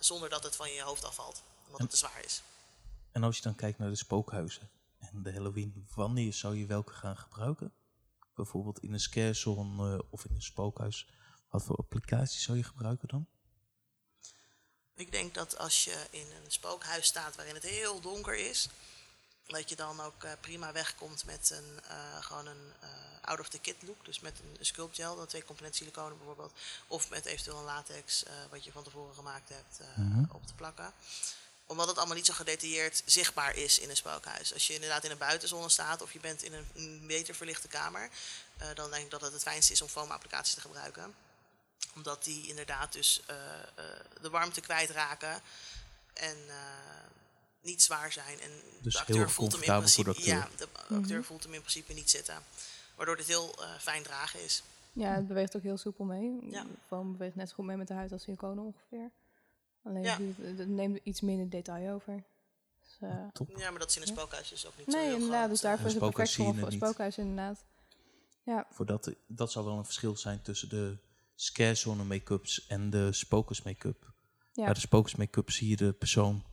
[0.00, 1.42] zonder dat het van je hoofd afvalt.
[1.72, 2.42] Omdat het te zwaar is.
[3.12, 6.92] En als je dan kijkt naar de spookhuizen en de Halloween, wanneer zou je welke
[6.92, 7.72] gaan gebruiken?
[8.34, 11.08] Bijvoorbeeld in een scarezone uh, of in een spookhuis.
[11.48, 13.26] Wat voor applicaties zou je gebruiken dan?
[14.94, 18.68] Ik denk dat als je in een spookhuis staat waarin het heel donker is,
[19.46, 22.88] Dat je dan ook eh, prima wegkomt met een, eh, gewoon een eh,
[23.20, 24.04] out-of-the-kit look.
[24.04, 26.52] Dus met een sculpt gel, dan twee component siliconen bijvoorbeeld.
[26.86, 30.24] Of met eventueel een latex, wat je van tevoren gemaat hebt, Mhm.
[30.32, 30.92] op te plakken.
[31.70, 34.52] Omdat het allemaal niet zo gedetailleerd zichtbaar is in een spookhuis.
[34.54, 38.08] Als je inderdaad in een buitenzone staat of je bent in een, beter verlichte kamer...
[38.56, 41.14] eh, dan denk ik dat het het fijnste is om foamapplicaties te gebruiken.
[41.94, 43.36] Omdat die inderdaad dus eh,
[43.74, 43.84] eh,
[44.20, 45.40] de warmte kwijtraken
[46.14, 46.54] en eh,
[47.60, 48.40] niet zwaar zijn.
[48.40, 50.56] En Dus de heel acteur voelt hem in principe, de ja, acteur.
[50.88, 51.26] de acteur Mhm.
[51.26, 52.42] voelt hem in principe niet zitten.
[52.94, 54.62] Waardoor dit heel eh, fijn dragen is.
[54.92, 56.38] Ja, het beweegt ook heel soepel mee.
[56.50, 56.66] Ja.
[56.88, 59.10] Foam beweegt net zo goed mee met de huid als siliconen ongeveer.
[59.84, 60.18] Alleen Ja.
[60.66, 62.22] neemt iets minder detail over.
[62.82, 63.48] Dus, eh, Top.
[63.56, 64.14] Ja, maar dat is in een Ja.
[64.14, 65.38] spookhuis dus ook niet zo nee, heel inderdaad.
[65.38, 65.64] groot, Dus eh.
[65.64, 67.64] daarvoor is het perfect voor een spookhuis inderdaad.
[68.70, 70.96] Voor dat, dat zou wel een verschil zijn tussen de
[71.34, 74.12] scarezone make-ups en de spokers make-up.
[74.52, 74.64] Ja.
[74.64, 76.44] Bij de spokers make-up zie je de persoon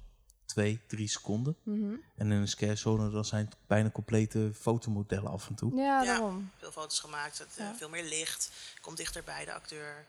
[0.45, 1.55] twee, drie seconden.
[1.63, 1.93] Mhm.
[2.15, 5.75] En in een scarezone dan zijn het bijna complete fotomodellen af en toe.
[5.75, 6.03] Ja, Ja.
[6.03, 6.49] daarom.
[6.57, 7.75] Veel foto's gemaakt, het, eh, Ja.
[7.75, 10.05] veel meer licht, komt dichter bij de acteur.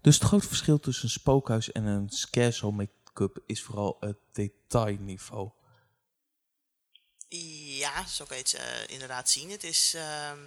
[0.00, 5.50] Dus het grote verschil tussen een spookhuis en een scarezone make-up is vooral het detailniveau.
[7.28, 9.50] Ja, zo kan je het eh, inderdaad zien.
[9.50, 10.38] Het is, ehm,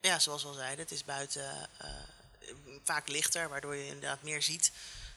[0.00, 1.90] ja, zoals we al zeiden, het is buiten eh,
[2.84, 4.72] vaak lichter, waardoor je inderdaad meer ziet.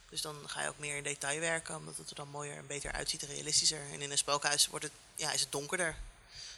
[0.09, 2.67] Dus dan ga je ook meer in detail werken, omdat het er dan mooier en
[2.67, 3.81] beter uitziet en realistischer.
[3.91, 5.95] En in een spookhuis wordt het, ja, is het donkerder,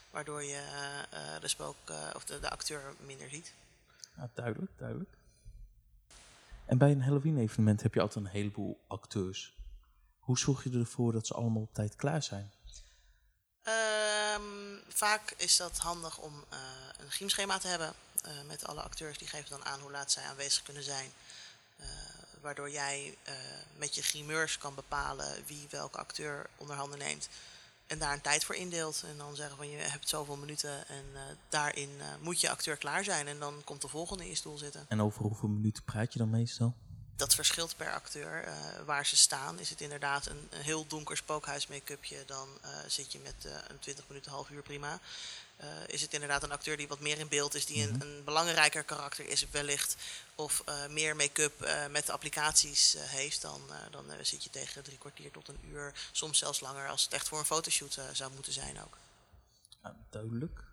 [0.09, 0.61] waardoor je
[1.09, 1.75] eh, de, spook,
[2.15, 3.53] of de, de acteur minder ziet.
[4.17, 5.09] Ja, duidelijk, duidelijk.
[6.65, 9.55] En bij een Halloween evenement heb je altijd een heleboel acteurs.
[10.19, 12.51] Hoe zorg je ervoor dat ze allemaal op tijd klaar zijn?
[13.63, 14.41] Ehm,
[14.87, 16.59] vaak is dat handig om eh,
[16.97, 19.17] een griemschema te hebben eh, met alle acteurs.
[19.17, 21.11] Die geven dan aan hoe laat zij aanwezig kunnen zijn.
[21.77, 21.87] Eh,
[22.41, 23.17] waardoor jij
[23.77, 27.29] met je grimeurs kan bepalen wie welke acteur onder handen neemt.
[27.93, 29.03] En daar een tijd voor indeelt.
[29.09, 32.77] En dan zeggen van je hebt zoveel minuten en eh, daarin eh, moet je acteur
[32.77, 33.27] klaar zijn.
[33.27, 34.85] En dan komt de volgende in je stoel zitten.
[34.87, 36.73] En over hoeveel minuten praat je dan meestal?
[37.15, 38.43] Dat verschilt per acteur.
[38.43, 38.53] eh,
[38.85, 39.59] waar ze staan.
[39.59, 42.47] Is het inderdaad een, een heel donker spookhuis make-upje, dan
[42.87, 44.99] zit je met een 20 minuten, half uur prima.
[45.63, 47.93] Eh, is het inderdaad een acteur die wat meer in beeld is, die Mhm.
[47.93, 49.97] een, een belangrijker karakter is wellicht,
[50.35, 54.97] of eh, meer make-up eh, met de applicaties heeft, dan, dan zit je tegen drie
[54.97, 58.53] kwartier tot een uur, soms zelfs langer als het echt voor een fotoshoot zou moeten
[58.53, 58.97] zijn ook.
[59.83, 60.63] Ja, duidelijk.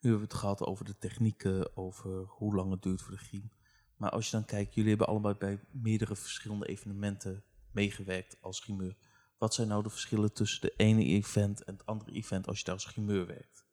[0.00, 3.24] Nu hebben we het gehad over de technieken, over hoe lang het duurt voor de
[3.24, 3.50] griem.
[3.96, 8.96] Maar als je dan kijkt, jullie hebben allebei bij meerdere verschillende evenementen meegewerkt als grimeur.
[9.38, 12.64] Wat zijn nou de verschillen tussen de ene event en het andere event als je
[12.64, 13.64] daar als grimeur werkt?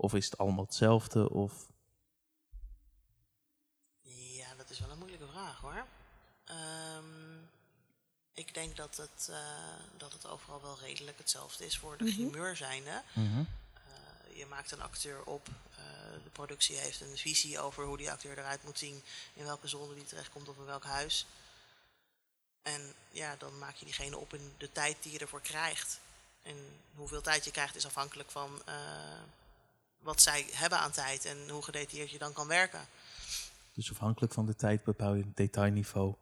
[0.00, 1.30] Of is het allemaal hetzelfde?
[1.30, 1.66] Of
[4.02, 5.86] Ja, dat is wel een moeilijke vraag hoor.
[6.44, 7.38] Ehm,
[8.32, 9.38] ik denk dat het, eh,
[9.96, 13.02] dat het overal wel redelijk hetzelfde is voor de zijnde.
[13.74, 15.48] Eh, je maakt een acteur op.
[15.48, 15.84] eh,
[16.24, 19.02] de productie heeft een visie over hoe die acteur eruit moet zien.
[19.34, 21.26] In welke zone die terechtkomt of in welk huis.
[22.62, 26.00] En ja, dan maak je diegene op in de tijd die je ervoor krijgt.
[26.42, 26.56] En
[26.94, 28.74] hoeveel tijd je krijgt is afhankelijk van eh,
[30.00, 32.80] wat zij hebben aan tijd en hoe gedetailleerd je dan kan werken.
[33.72, 36.14] Dus afhankelijk van de tijd bepaal je het detailniveau.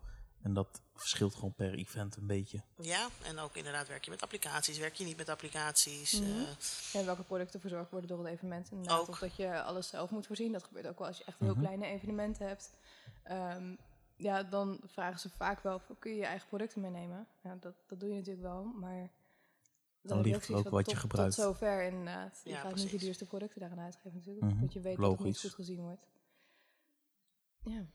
[0.42, 2.62] En dat verschilt gewoon per event een beetje.
[2.80, 6.12] Ja, en ook inderdaad werk je met applicaties, werk je niet met applicaties.
[6.20, 6.30] Mhm.
[6.30, 6.46] eh,
[6.92, 8.70] Ja, welke producten verzorgd worden door het evenement.
[8.70, 9.08] Inderdaad, Ook.
[9.08, 10.52] Of dat je alles zelf moet voorzien.
[10.52, 11.60] Dat gebeurt ook wel als je echt heel Mhm.
[11.60, 12.70] kleine evenementen hebt.
[13.22, 13.74] Ehm,
[14.16, 17.26] ja, dan vragen ze vaak wel, kun je je eigen producten meenemen?
[17.42, 19.08] Ja, dat, dat doe je natuurlijk wel, maar...
[20.02, 21.34] Dan je ligt er ook van wat je gebruikt.
[21.34, 22.40] Tot zover inderdaad.
[22.44, 23.00] Je Ja, gaat niet de precies.
[23.02, 24.46] duurste producten daaraan uitgeven natuurlijk.
[24.46, 25.40] Mhm, Dat je weet dat het niet logisch.
[25.40, 26.06] goed gezien wordt.
[27.62, 27.86] Ja.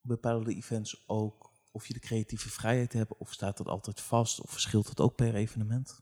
[0.00, 3.16] Bepalen de events ook of je de creatieve vrijheid hebt?
[3.16, 4.40] Of staat dat altijd vast?
[4.40, 6.00] Of verschilt het ook per evenement?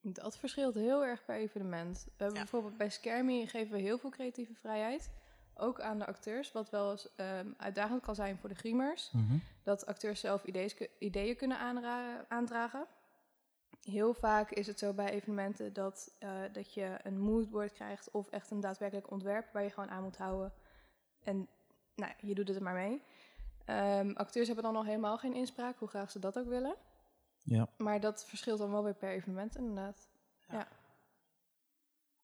[0.00, 2.02] Dat verschilt heel erg per evenement.
[2.04, 2.42] We hebben Ja.
[2.42, 5.10] bijvoorbeeld bij Scarmy geven we heel veel creatieve vrijheid.
[5.54, 9.10] Ook aan de acteurs, wat wel eens ehm, uitdagend kan zijn voor de griemers.
[9.12, 9.36] Mhm.
[9.62, 11.58] Dat acteurs zelf ideeën, ideeën kunnen
[12.28, 12.86] aandragen.
[13.82, 18.28] Heel vaak is het zo bij evenementen dat, eh, dat je een moodboard krijgt of
[18.30, 20.52] echt een daadwerkelijk ontwerp waar je gewoon aan moet houden.
[21.22, 21.48] En
[21.94, 23.02] nou, je doet het er maar mee.
[23.64, 26.76] Ehm, acteurs hebben dan al helemaal geen inspraak, hoe graag ze dat ook willen.
[27.42, 27.68] Ja.
[27.76, 30.08] Maar dat verschilt dan wel weer per evenement inderdaad.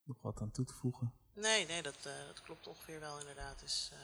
[0.02, 1.12] Nog wat aan toe te voegen?
[1.32, 3.60] Nee, nee, dat, eh, dat klopt ongeveer wel inderdaad.
[3.60, 3.98] Dus, eh,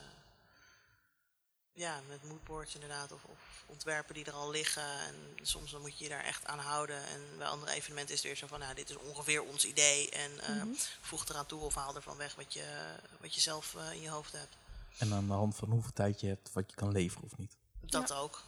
[1.76, 4.82] ja, met moodboards inderdaad, of, of ontwerpen die er al liggen.
[5.00, 5.14] En
[5.46, 6.96] soms dan moet je je daar echt aan houden.
[7.06, 10.10] En bij andere evenementen is het weer zo van, nou, dit is ongeveer ons idee.
[10.10, 10.68] En eh, Mhm.
[11.00, 14.08] voeg eraan toe of haal ervan weg wat je, wat je zelf eh, in je
[14.10, 14.56] hoofd hebt.
[14.98, 17.56] En aan de hand van hoeveel tijd je hebt, wat je kan leveren of niet.
[17.80, 18.42] Dat ook.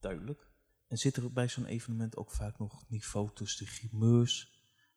[0.00, 0.46] Duidelijk.
[0.88, 4.52] En zit er bij zo'n evenement ook vaak nog niveau tussen de grimeurs?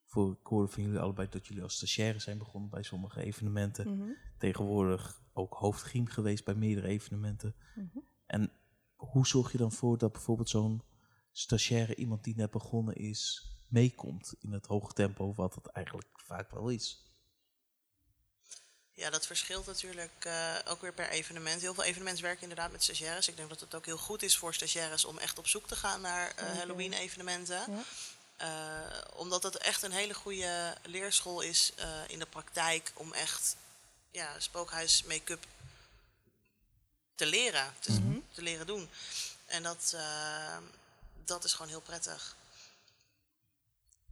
[0.05, 3.97] Voor, ik hoorde van jullie allebei dat jullie als stagiaire zijn begonnen bij sommige evenementen.
[3.97, 7.55] Mhm, Tegenwoordig ook hoofdgriem geweest bij meerdere evenementen.
[7.75, 7.97] mhm.
[8.25, 8.51] En
[8.95, 10.81] hoe zorg je dan voor dat bijvoorbeeld zo'n
[11.31, 16.51] stagiaire, iemand die net begonnen is, meekomt in het hoge tempo, wat het eigenlijk vaak
[16.51, 17.05] wel is?
[18.91, 21.61] Ja, dat verschilt natuurlijk eh, ook weer per evenement.
[21.61, 23.27] Heel veel evenementen werken inderdaad met stagiaires.
[23.27, 25.75] Ik denk dat het ook heel goed is voor stagiaires om echt op zoek te
[25.75, 26.57] gaan naar eh.
[26.57, 27.63] Halloween-evenementen.
[27.67, 27.83] Ja.
[28.37, 28.47] Eh,
[29.13, 33.55] omdat het echt een hele goede leerschool is eh, in de praktijk om echt
[34.11, 35.45] ja, spookhuis make-up
[37.15, 38.17] te leren, te, Mhm.
[38.31, 38.87] te leren doen.
[39.45, 40.57] En dat, eh,
[41.25, 42.35] dat is gewoon heel prettig.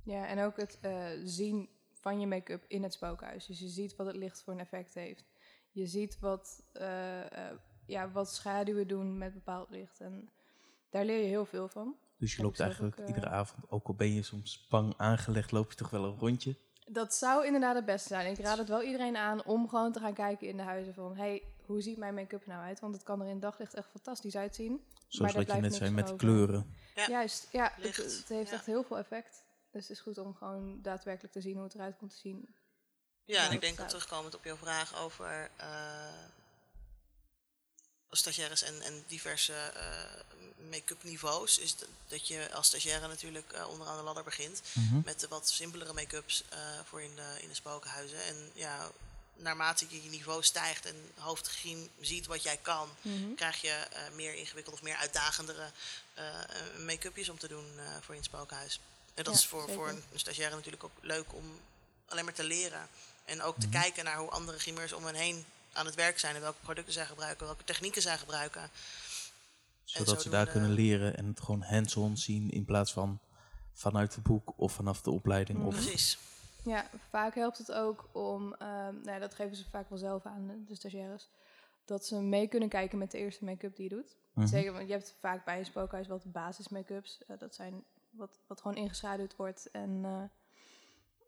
[0.03, 3.45] Ja, en ook het eh, zien van je make-up in het spookhuis.
[3.45, 5.23] Dus je ziet wat het licht voor een effect heeft.
[5.71, 7.55] Je ziet wat, eh, eh,
[7.85, 9.99] ja, wat schaduwen doen met bepaald licht.
[9.99, 10.29] En
[10.89, 11.95] daar leer je heel veel van.
[12.17, 15.51] Dus je loopt zelf eigenlijk ook, iedere avond, ook al ben je soms bang aangelegd,
[15.51, 16.55] loop je toch wel een rondje.
[16.85, 18.31] Dat zou inderdaad het beste zijn.
[18.31, 21.15] Ik raad het wel iedereen aan om gewoon te gaan kijken in de huizen van...
[21.15, 22.79] hey, hoe ziet mijn make-up nou uit?
[22.79, 24.85] Want het kan er in daglicht echt fantastisch uitzien.
[25.07, 26.17] Zoals wat je blijft net zei met over.
[26.17, 26.75] kleuren.
[26.95, 28.55] Ja, Juist, ja, het, heeft ja.
[28.55, 29.43] echt heel veel effect.
[29.71, 32.55] Dus het is goed om gewoon daadwerkelijk te zien hoe het eruit komt te zien.
[33.23, 35.67] Ja, en ik denk dat dat terugkomend op jouw vraag over eh
[38.11, 43.67] stagiaires en, en diverse eh, make-up niveaus, is dat, dat je als stagiaire natuurlijk eh,
[43.69, 45.01] onderaan de ladder begint Mhm.
[45.05, 48.23] met de wat simpelere make-ups eh, voor in de, in de spookhuizen.
[48.23, 48.91] En ja,
[49.35, 52.89] naarmate je je niveau stijgt en hoofdgriem ziet wat jij kan,
[53.35, 55.71] krijg je eh, meer ingewikkelde of meer uitdagendere
[56.79, 58.79] make-upjes om te doen eh, voor in het spookhuis.
[59.13, 59.89] En dat Ja, is voor, voor zeker.
[59.89, 61.59] een, een stagiaire natuurlijk ook leuk om
[62.07, 62.87] alleen maar te leren.
[63.25, 63.61] En ook Mhm.
[63.65, 66.35] te kijken naar hoe andere grimeurs om hen heen aan het werk zijn.
[66.35, 68.69] En welke producten zij gebruiken, welke technieken zij gebruiken.
[69.83, 73.19] Zodat ze daar kunnen leren en het gewoon hands-on zien in plaats van
[73.73, 75.65] vanuit het boek of vanaf de opleiding.
[75.65, 76.17] Of, Precies.
[76.63, 80.25] Ja, vaak helpt het ook om, ehm, nou ja, dat geven ze vaak wel zelf
[80.25, 81.29] aan, de- de stagiaires,
[81.85, 84.15] dat ze mee kunnen kijken met de eerste make-up die je doet.
[84.33, 84.47] Mhm.
[84.47, 87.19] Zeker, want je hebt vaak bij een spookhuis wat basis make-ups.
[87.27, 90.01] Eh, dat zijn wat, wat gewoon ingeschaduwd wordt en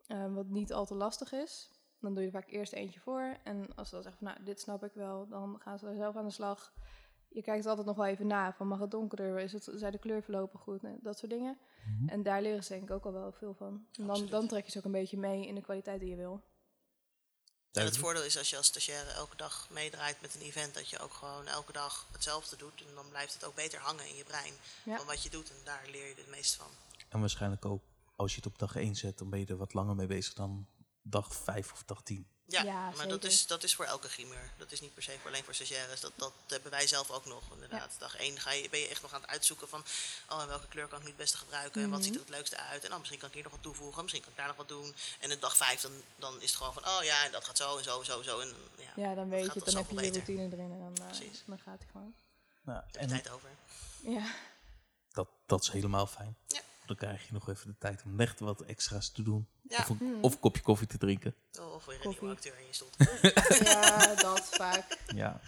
[0.08, 1.70] eh, eh, wat niet al te lastig is.
[2.00, 3.38] Dan doe je er vaak eerst eentje voor.
[3.44, 5.96] En als ze dan zeggen van, nou, dit snap ik wel, dan gaan ze er
[5.96, 6.74] zelf aan de slag.
[7.28, 9.98] Je kijkt altijd nog wel even na, van mag het donkerder, is het, zijn de
[9.98, 11.58] kleurverlopen goed, Nee, dat soort dingen.
[11.86, 12.10] Mhm.
[12.10, 13.68] En daar leren ze denk ik ook al wel veel van.
[13.68, 14.32] En dan, Absoluut.
[14.32, 16.42] dan trek je ze ook een beetje mee in de kwaliteit die je wil.
[17.72, 20.90] En het voordeel is als je als stagiaire elke dag meedraait met een event, dat
[20.90, 22.84] je ook gewoon elke dag hetzelfde doet.
[22.88, 24.54] En dan blijft het ook beter hangen in je brein
[24.86, 24.98] Ja.
[24.98, 25.50] van wat je doet.
[25.50, 26.68] En daar leer je het meest van.
[27.10, 27.82] En waarschijnlijk ook,
[28.16, 30.34] als je het op dag 1 zet, dan ben je er wat langer mee bezig
[30.34, 30.68] dan
[31.10, 32.28] dag 5 of dag 10.
[32.50, 34.52] Ja, Ja, maar dat is, dat is voor elke grimeur.
[34.58, 36.00] Dat is niet per se voor alleen voor stagiaires.
[36.00, 37.96] Dat, dat hebben wij zelf ook nog, inderdaad.
[38.00, 39.84] Dag 1 ga je, ben je echt nog aan het uitzoeken van...
[40.30, 41.82] oh, en welke kleur kan ik nu het beste gebruiken?
[41.84, 42.84] En wat ziet er het leukste uit?
[42.84, 44.02] En dan misschien kan ik hier nog wat toevoegen.
[44.02, 44.96] Misschien kan ik daar nog wat doen.
[45.20, 46.86] En in dag 5 dan, dan is het gewoon van...
[46.86, 48.40] oh ja, en dat gaat zo en zo en zo, zo.
[48.40, 50.14] En, ja, Ja, dan weet je het, dan heb je je beter.
[50.26, 51.44] routine erin en dan, eh, Precies.
[51.46, 52.14] dan gaat hij gewoon.
[52.62, 53.50] Nou, en tijd over.
[54.02, 54.32] Ja,
[55.12, 56.38] dat, dat is helemaal fijn.
[56.48, 56.60] Ja.
[56.88, 59.48] Dan krijg je nog even de tijd om echt wat extra's te doen.
[59.62, 59.78] Ja.
[59.78, 60.24] Of, een, Hmm.
[60.24, 61.36] of een kopje koffie te drinken.
[61.60, 62.22] Of weer een Koffie.
[62.22, 62.90] nieuwe acteur in je stoel.
[63.74, 64.98] ja dat vaak.
[65.16, 65.40] Ja.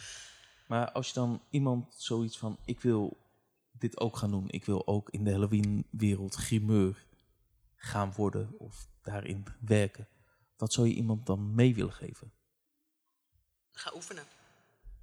[0.67, 3.17] Maar als je dan iemand zoiets van, ik wil
[3.71, 4.49] dit ook gaan doen.
[4.49, 7.05] Ik wil ook in de Halloween-wereld grimeur
[7.75, 10.07] gaan worden of daarin werken.
[10.57, 12.31] Wat zou je iemand dan mee willen geven?
[13.71, 14.23] Ga oefenen.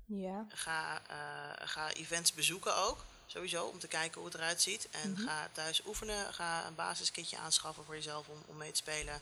[0.04, 4.88] Ja, Ga, eh, ga events bezoeken ook, sowieso, om te kijken hoe het eruit ziet.
[4.90, 6.34] En ga thuis oefenen.
[6.34, 9.20] Ga een basiskitje aanschaffen voor jezelf om, om mee te spelen.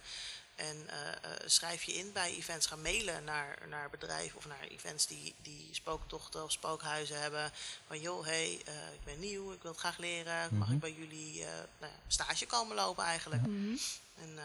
[0.54, 2.66] En eh, eh, schrijf je in bij events.
[2.66, 7.50] Ga mailen naar, naar bedrijven of naar events die, die spooktochten of spookhuizen hebben.
[7.86, 10.56] Van joh, hey, eh, ik ben nieuw, ik wil het graag leren.
[10.56, 10.74] Mag Mhm.
[10.74, 13.42] ik bij jullie eh, nou ja, stage komen lopen eigenlijk?
[13.46, 13.76] Mhm.
[14.14, 14.44] En eh,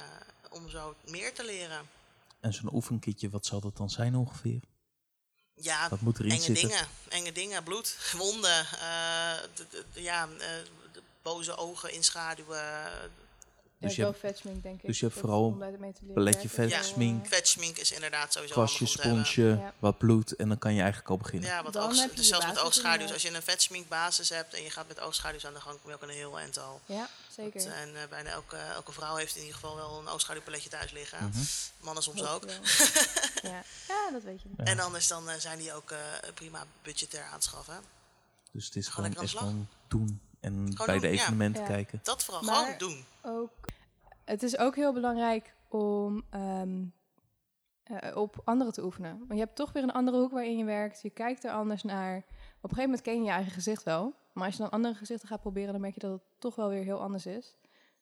[0.51, 1.89] om zo meer te leren.
[2.39, 4.61] En zo'n oefenkitje, wat zal dat dan zijn ongeveer?
[5.61, 6.67] Ja, Wat moet erin enge zitten?
[6.67, 6.87] dingen.
[7.09, 10.47] Enge dingen, bloed, wonden, eh, ja, eh,
[11.21, 12.89] boze ogen inschaduwen.
[13.79, 14.85] Dus ja, je hebt denk ik.
[14.85, 16.75] dus je hebt vooral om daar mee te leren palletje werken, vet,
[17.77, 19.73] is inderdaad sowieso Kwastje, sponsje, Ja.
[19.79, 21.49] wat bloed en dan kan je eigenlijk al beginnen.
[21.49, 21.63] Ja,
[22.01, 23.13] heb je dus zelfs met oogschaduws.
[23.13, 25.95] Als je een vetschinkbasis hebt en je gaat met oogschaduws aan de gang, kom je
[25.95, 26.81] ook een heel aantal.
[26.85, 27.71] Ja, zeker.
[27.71, 31.25] En eh, bijna elke, elke vrouw heeft in ieder geval wel een oogschaduwpalletje thuis liggen.
[31.27, 31.39] Mhm.
[31.79, 32.43] Mannen soms ook.
[33.51, 33.63] ja.
[33.87, 34.49] ja, dat weet je.
[34.57, 34.63] Ja.
[34.63, 35.99] En anders dan eh, zijn die ook eh,
[36.33, 37.83] prima budgetair aanschaffen.
[38.51, 41.67] Dus het is Gewoon de gewoon doen en bij doen, de evenementen Ja.
[41.67, 41.99] kijken.
[42.03, 43.05] Dat vooral Maar- gewoon doen.
[43.21, 43.51] Ook,
[44.25, 46.83] het is ook heel belangrijk om ehm,
[47.83, 49.17] eh, op anderen te oefenen.
[49.17, 51.01] Want je hebt toch weer een andere hoek waarin je werkt.
[51.01, 52.17] Je kijkt er anders naar.
[52.17, 52.23] Op
[52.69, 54.13] een gegeven moment ken je je eigen gezicht wel.
[54.39, 56.69] Maar als je dan andere gezichten gaat proberen, dan merk je dat het toch wel
[56.69, 57.55] weer heel anders is.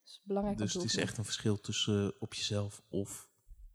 [0.03, 3.27] Dus belangrijk Dus het is echt een verschil tussen eh, op jezelf of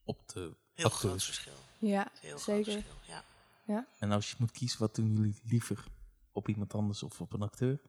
[0.04, 1.52] op de Heel groot verschil.
[1.78, 2.72] Ja, Heel zeker.
[2.72, 2.94] verschil,
[3.66, 3.86] ja.
[3.98, 5.84] En als je moet kiezen, wat doen jullie liever?
[6.32, 7.80] Op iemand anders of op een acteur?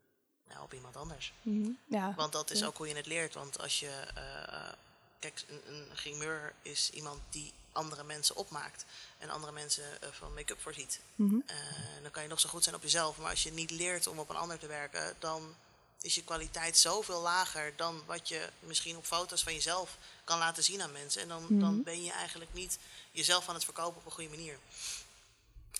[0.47, 1.33] Nou, op iemand anders.
[1.41, 1.69] Mhm.
[1.87, 2.65] Ja, Want dat is Ja.
[2.65, 3.33] ook hoe je het leert.
[3.33, 3.87] Want als je.
[4.15, 4.73] eh,
[5.19, 8.85] kijk, een, een grimeur is iemand die andere mensen opmaakt.
[9.17, 10.99] En andere mensen eh, van make-up voorziet.
[11.17, 11.55] Eh,
[12.01, 13.17] dan kan je nog zo goed zijn op jezelf.
[13.17, 15.55] Maar als je niet leert om op een ander te werken, dan
[16.01, 20.63] is je kwaliteit zoveel lager dan wat je misschien op foto's van jezelf kan laten
[20.63, 21.21] zien aan mensen.
[21.21, 21.83] En dan, dan Mhm.
[21.83, 22.77] ben je eigenlijk niet
[23.11, 24.57] jezelf aan het verkopen op een goede manier.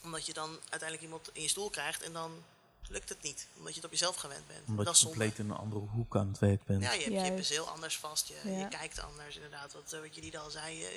[0.04, 2.44] Omdat je dan uiteindelijk iemand in je stoel krijgt en dan
[2.90, 3.48] lukt het niet.
[3.58, 4.68] Omdat je het op jezelf gewend bent.
[4.68, 6.84] Omdat dat je compleet in een andere hoek aan het werk bent.
[6.84, 7.34] Ja, je hebt je Juist.
[7.36, 8.58] penseel anders vast, je, Ja.
[8.58, 9.74] je kijkt anders inderdaad.
[9.74, 10.90] Wat, eh, wat je niet al zei, eh,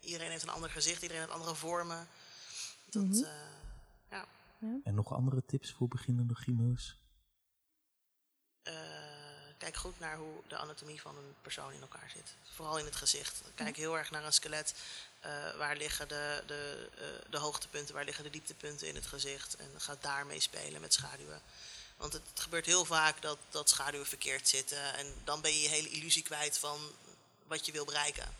[0.00, 2.08] iedereen heeft een ander gezicht, iedereen heeft andere vormen.
[2.90, 3.24] Dat, Mhm.
[3.24, 3.30] eh,
[4.10, 4.26] ja.
[4.84, 6.96] En nog andere tips voor beginnende grimeurs?
[8.62, 8.74] Eh,
[9.58, 12.34] kijk goed naar hoe de anatomie van een persoon in elkaar zit.
[12.54, 13.42] Vooral in het gezicht.
[13.54, 14.74] Kijk heel erg naar een skelet.
[15.20, 19.56] Eh, waar liggen de, de, eh, de hoogtepunten, waar liggen de dieptepunten in het gezicht.
[19.56, 21.40] En ga daarmee spelen met schaduwen.
[21.96, 24.94] Want het gebeurt heel vaak dat, dat schaduwen verkeerd zitten.
[24.94, 26.80] En dan ben je je hele illusie kwijt van
[27.46, 28.34] wat je wil bereiken.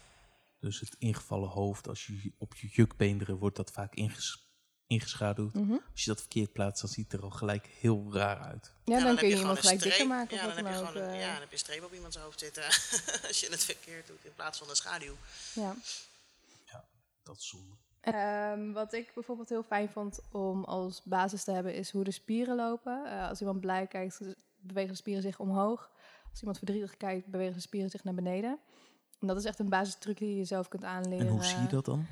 [0.61, 4.47] Dus het ingevallen hoofd, als je op je jukbeenderen wordt dat vaak inges-
[4.87, 5.55] ingeschaduwd.
[5.55, 5.77] Mhm.
[5.93, 8.73] Als je dat verkeerd plaatst, dan ziet het er al gelijk heel raar uit.
[8.85, 10.89] Ja, dan, kun je iemand gelijk dikker maken Ja, of dan wat heb dan je
[10.89, 12.65] gewoon een, eh, ja, dan heb je streep op iemands hoofd zitten.
[13.29, 15.17] als je het verkeerd doet in plaats van een schaduw.
[15.53, 15.77] ja.
[17.23, 17.75] Dat is zonde.
[18.01, 22.11] Ehm, wat ik bijvoorbeeld heel fijn vond om als basis te hebben, is hoe de
[22.11, 23.05] spieren lopen.
[23.07, 24.21] Eh, als iemand blij kijkt,
[24.57, 25.91] bewegen de spieren zich omhoog.
[26.31, 28.59] Als iemand verdrietig kijkt, bewegen de spieren zich naar beneden.
[29.21, 31.27] En dat is echt een basistruc die je zelf kunt aanleren.
[31.27, 32.07] En hoe zie je dat dan?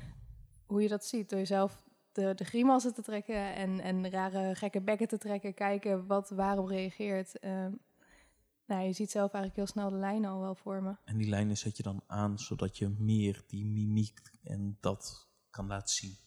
[0.65, 4.81] Hoe je dat ziet, door jezelf de, de grimassen te trekken en, en rare gekke
[4.81, 5.53] bekken te trekken.
[5.53, 7.39] Kijken wat waarop reageert.
[7.39, 7.71] Ehm,
[8.65, 10.99] nou, je ziet zelf eigenlijk heel snel de lijnen al wel vormen.
[11.03, 15.67] En die lijnen zet je dan aan, zodat je meer die mimiek en dat kan
[15.67, 16.17] laten zien.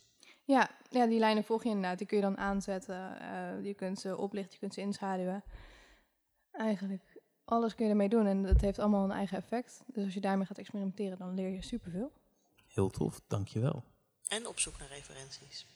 [0.44, 1.98] Ja, ja, die lijnen volg je inderdaad.
[1.98, 3.20] Die kun je dan aanzetten.
[3.20, 5.44] eh, je kunt ze oplichten, je kunt ze inschaduwen.
[6.50, 7.09] Eigenlijk
[7.50, 8.26] alles kun je ermee doen.
[8.26, 9.80] En het heeft allemaal een eigen effect.
[9.86, 12.12] Dus als je daarmee gaat experimenteren, dan leer je superveel.
[12.68, 13.84] Heel tof, dankjewel.
[14.28, 15.66] En op zoek naar referenties.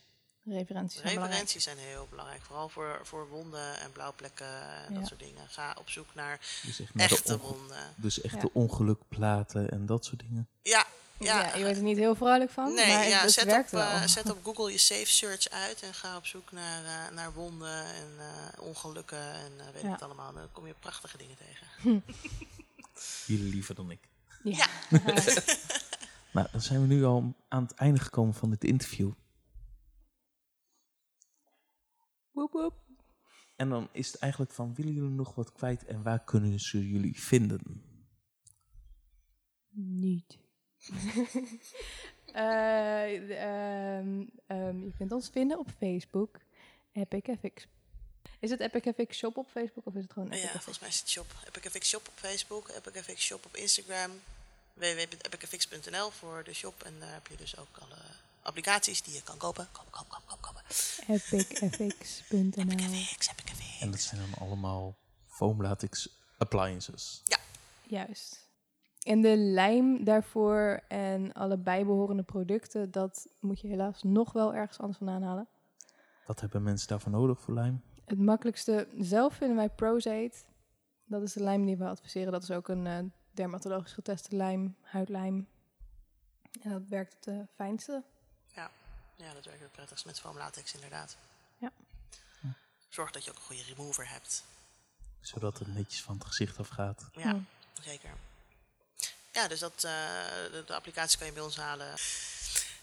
[0.44, 1.40] Referenties zijn belangrijk.
[1.42, 2.42] Referenties zijn heel belangrijk.
[2.42, 4.46] Vooral voor, voor wonden en blauwplekken
[4.86, 4.98] en Ja.
[4.98, 5.48] dat soort dingen.
[5.48, 7.76] Ga op zoek naar Dus echt, echte wonden.
[7.96, 8.40] Dus echt Ja.
[8.40, 10.48] de ongelukplaten en dat soort dingen.
[10.62, 10.86] Ja,
[11.18, 11.54] Ja, ja.
[11.56, 13.88] je wordt er niet heel vrolijk van, Nee, maar ja, het, zet, werkt op, wel.
[13.88, 17.32] eh, zet op Google je safe search uit en ga op zoek naar, eh, naar
[17.32, 19.90] wonden en eh, ongelukken en eh, weet ik Ja.
[19.92, 20.32] het allemaal.
[20.32, 21.66] Dan kom je prachtige dingen tegen.
[23.26, 24.08] Jullie liever dan ik.
[24.42, 24.66] ja.
[26.32, 29.12] Nou, dan zijn we nu al aan het einde gekomen van dit interview.
[32.30, 32.74] woep, woep.
[33.56, 36.88] En dan is het eigenlijk van, willen jullie nog wat kwijt en waar kunnen ze
[36.88, 37.84] jullie vinden?
[39.76, 40.38] Niet.
[42.34, 46.36] Eh, ehm, ehm, je kunt ons vinden op Facebook.
[46.92, 47.66] EpicFX.
[48.38, 50.52] Is het EpicFX Shop op Facebook of is het gewoon Ja, EpicFX?
[50.52, 51.26] volgens mij is het shop.
[51.46, 54.10] EpicFX Shop op Facebook, EpicFX Shop op Instagram,
[54.72, 56.82] www.epicfx.nl voor de shop.
[56.82, 57.98] En daar heb je dus ook alle
[58.42, 59.68] applicaties die je kan kopen.
[59.72, 60.62] Kopen, kopen, kopen, kopen, kopen.
[61.14, 63.80] EpicFX.nl EpicFX, EpicFX.
[63.80, 64.94] En dat zijn dan allemaal
[65.26, 66.08] foam latex
[66.38, 67.22] appliances.
[67.86, 68.43] Juist.
[69.04, 74.78] En de lijm daarvoor en alle bijbehorende producten, dat moet je helaas nog wel ergens
[74.78, 75.48] anders vandaan halen.
[76.26, 77.82] Wat hebben mensen daarvoor nodig voor lijm?
[78.04, 80.34] Het makkelijkste zelf vinden wij Prozate.
[81.04, 82.32] Dat is de lijm die we adviseren.
[82.32, 82.98] Dat is ook een eh,
[83.30, 85.48] dermatologisch geteste lijm, huidlijm.
[86.62, 88.02] En dat werkt het eh, fijnste.
[89.16, 91.16] Ja, dat werkt het prettigst met foam latex inderdaad.
[91.58, 91.72] Ja.
[92.88, 94.44] Zorg dat je ook een goede remover hebt.
[95.20, 97.08] Zodat het netjes van het gezicht afgaat.
[97.12, 97.46] Ja, Mm.
[97.82, 98.10] zeker.
[99.34, 99.90] Ja, dus dat, eh,
[100.52, 101.94] de, de applicatie kan je bij ons halen.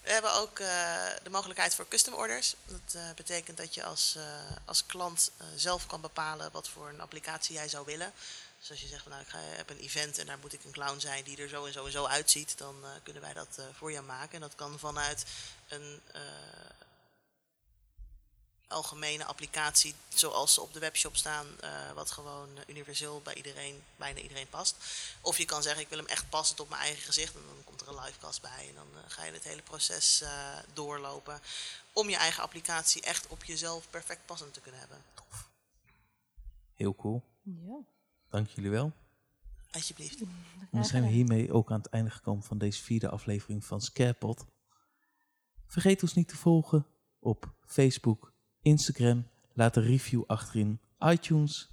[0.02, 2.54] We hebben ook eh, de mogelijkheid voor custom orders.
[2.64, 4.16] Dat eh, betekent dat je als,
[4.64, 8.12] als klant zelf kan bepalen wat voor een applicatie jij zou willen.
[8.60, 10.72] Dus als je zegt, nou, ik ga, heb een event en daar moet ik een
[10.72, 13.92] clown zijn die er zo en zo en zo uitziet, dan kunnen wij dat voor
[13.92, 14.34] jou maken.
[14.34, 15.24] En dat kan vanuit
[15.68, 16.00] een
[18.72, 24.20] algemene applicatie zoals ze op de webshop staan, eh, wat gewoon universeel bij iedereen, bijna
[24.20, 24.76] iedereen past.
[25.20, 27.34] Of je kan zeggen, ik wil hem echt passend op mijn eigen gezicht.
[27.34, 28.68] En dan komt er een livecast bij.
[28.68, 30.30] En dan eh, ga je het hele proces eh,
[30.72, 31.40] doorlopen.
[31.92, 34.98] Om je eigen applicatie echt op jezelf perfect passend te kunnen hebben.
[36.74, 37.22] Heel cool.
[37.42, 37.78] Ja.
[38.28, 38.92] Dank jullie wel.
[39.70, 40.20] Alsjeblieft.
[40.20, 43.80] En dan zijn we hiermee ook aan het einde gekomen van deze vierde aflevering van
[43.80, 44.44] Scarepot.
[45.66, 46.86] Vergeet ons niet te volgen
[47.18, 48.31] op Facebook,
[48.62, 49.26] Instagram.
[49.52, 51.70] Laat een review achterin iTunes.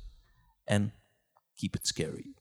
[0.64, 0.94] En
[1.56, 2.34] keep it scary.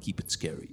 [0.00, 0.65] Keep it scary.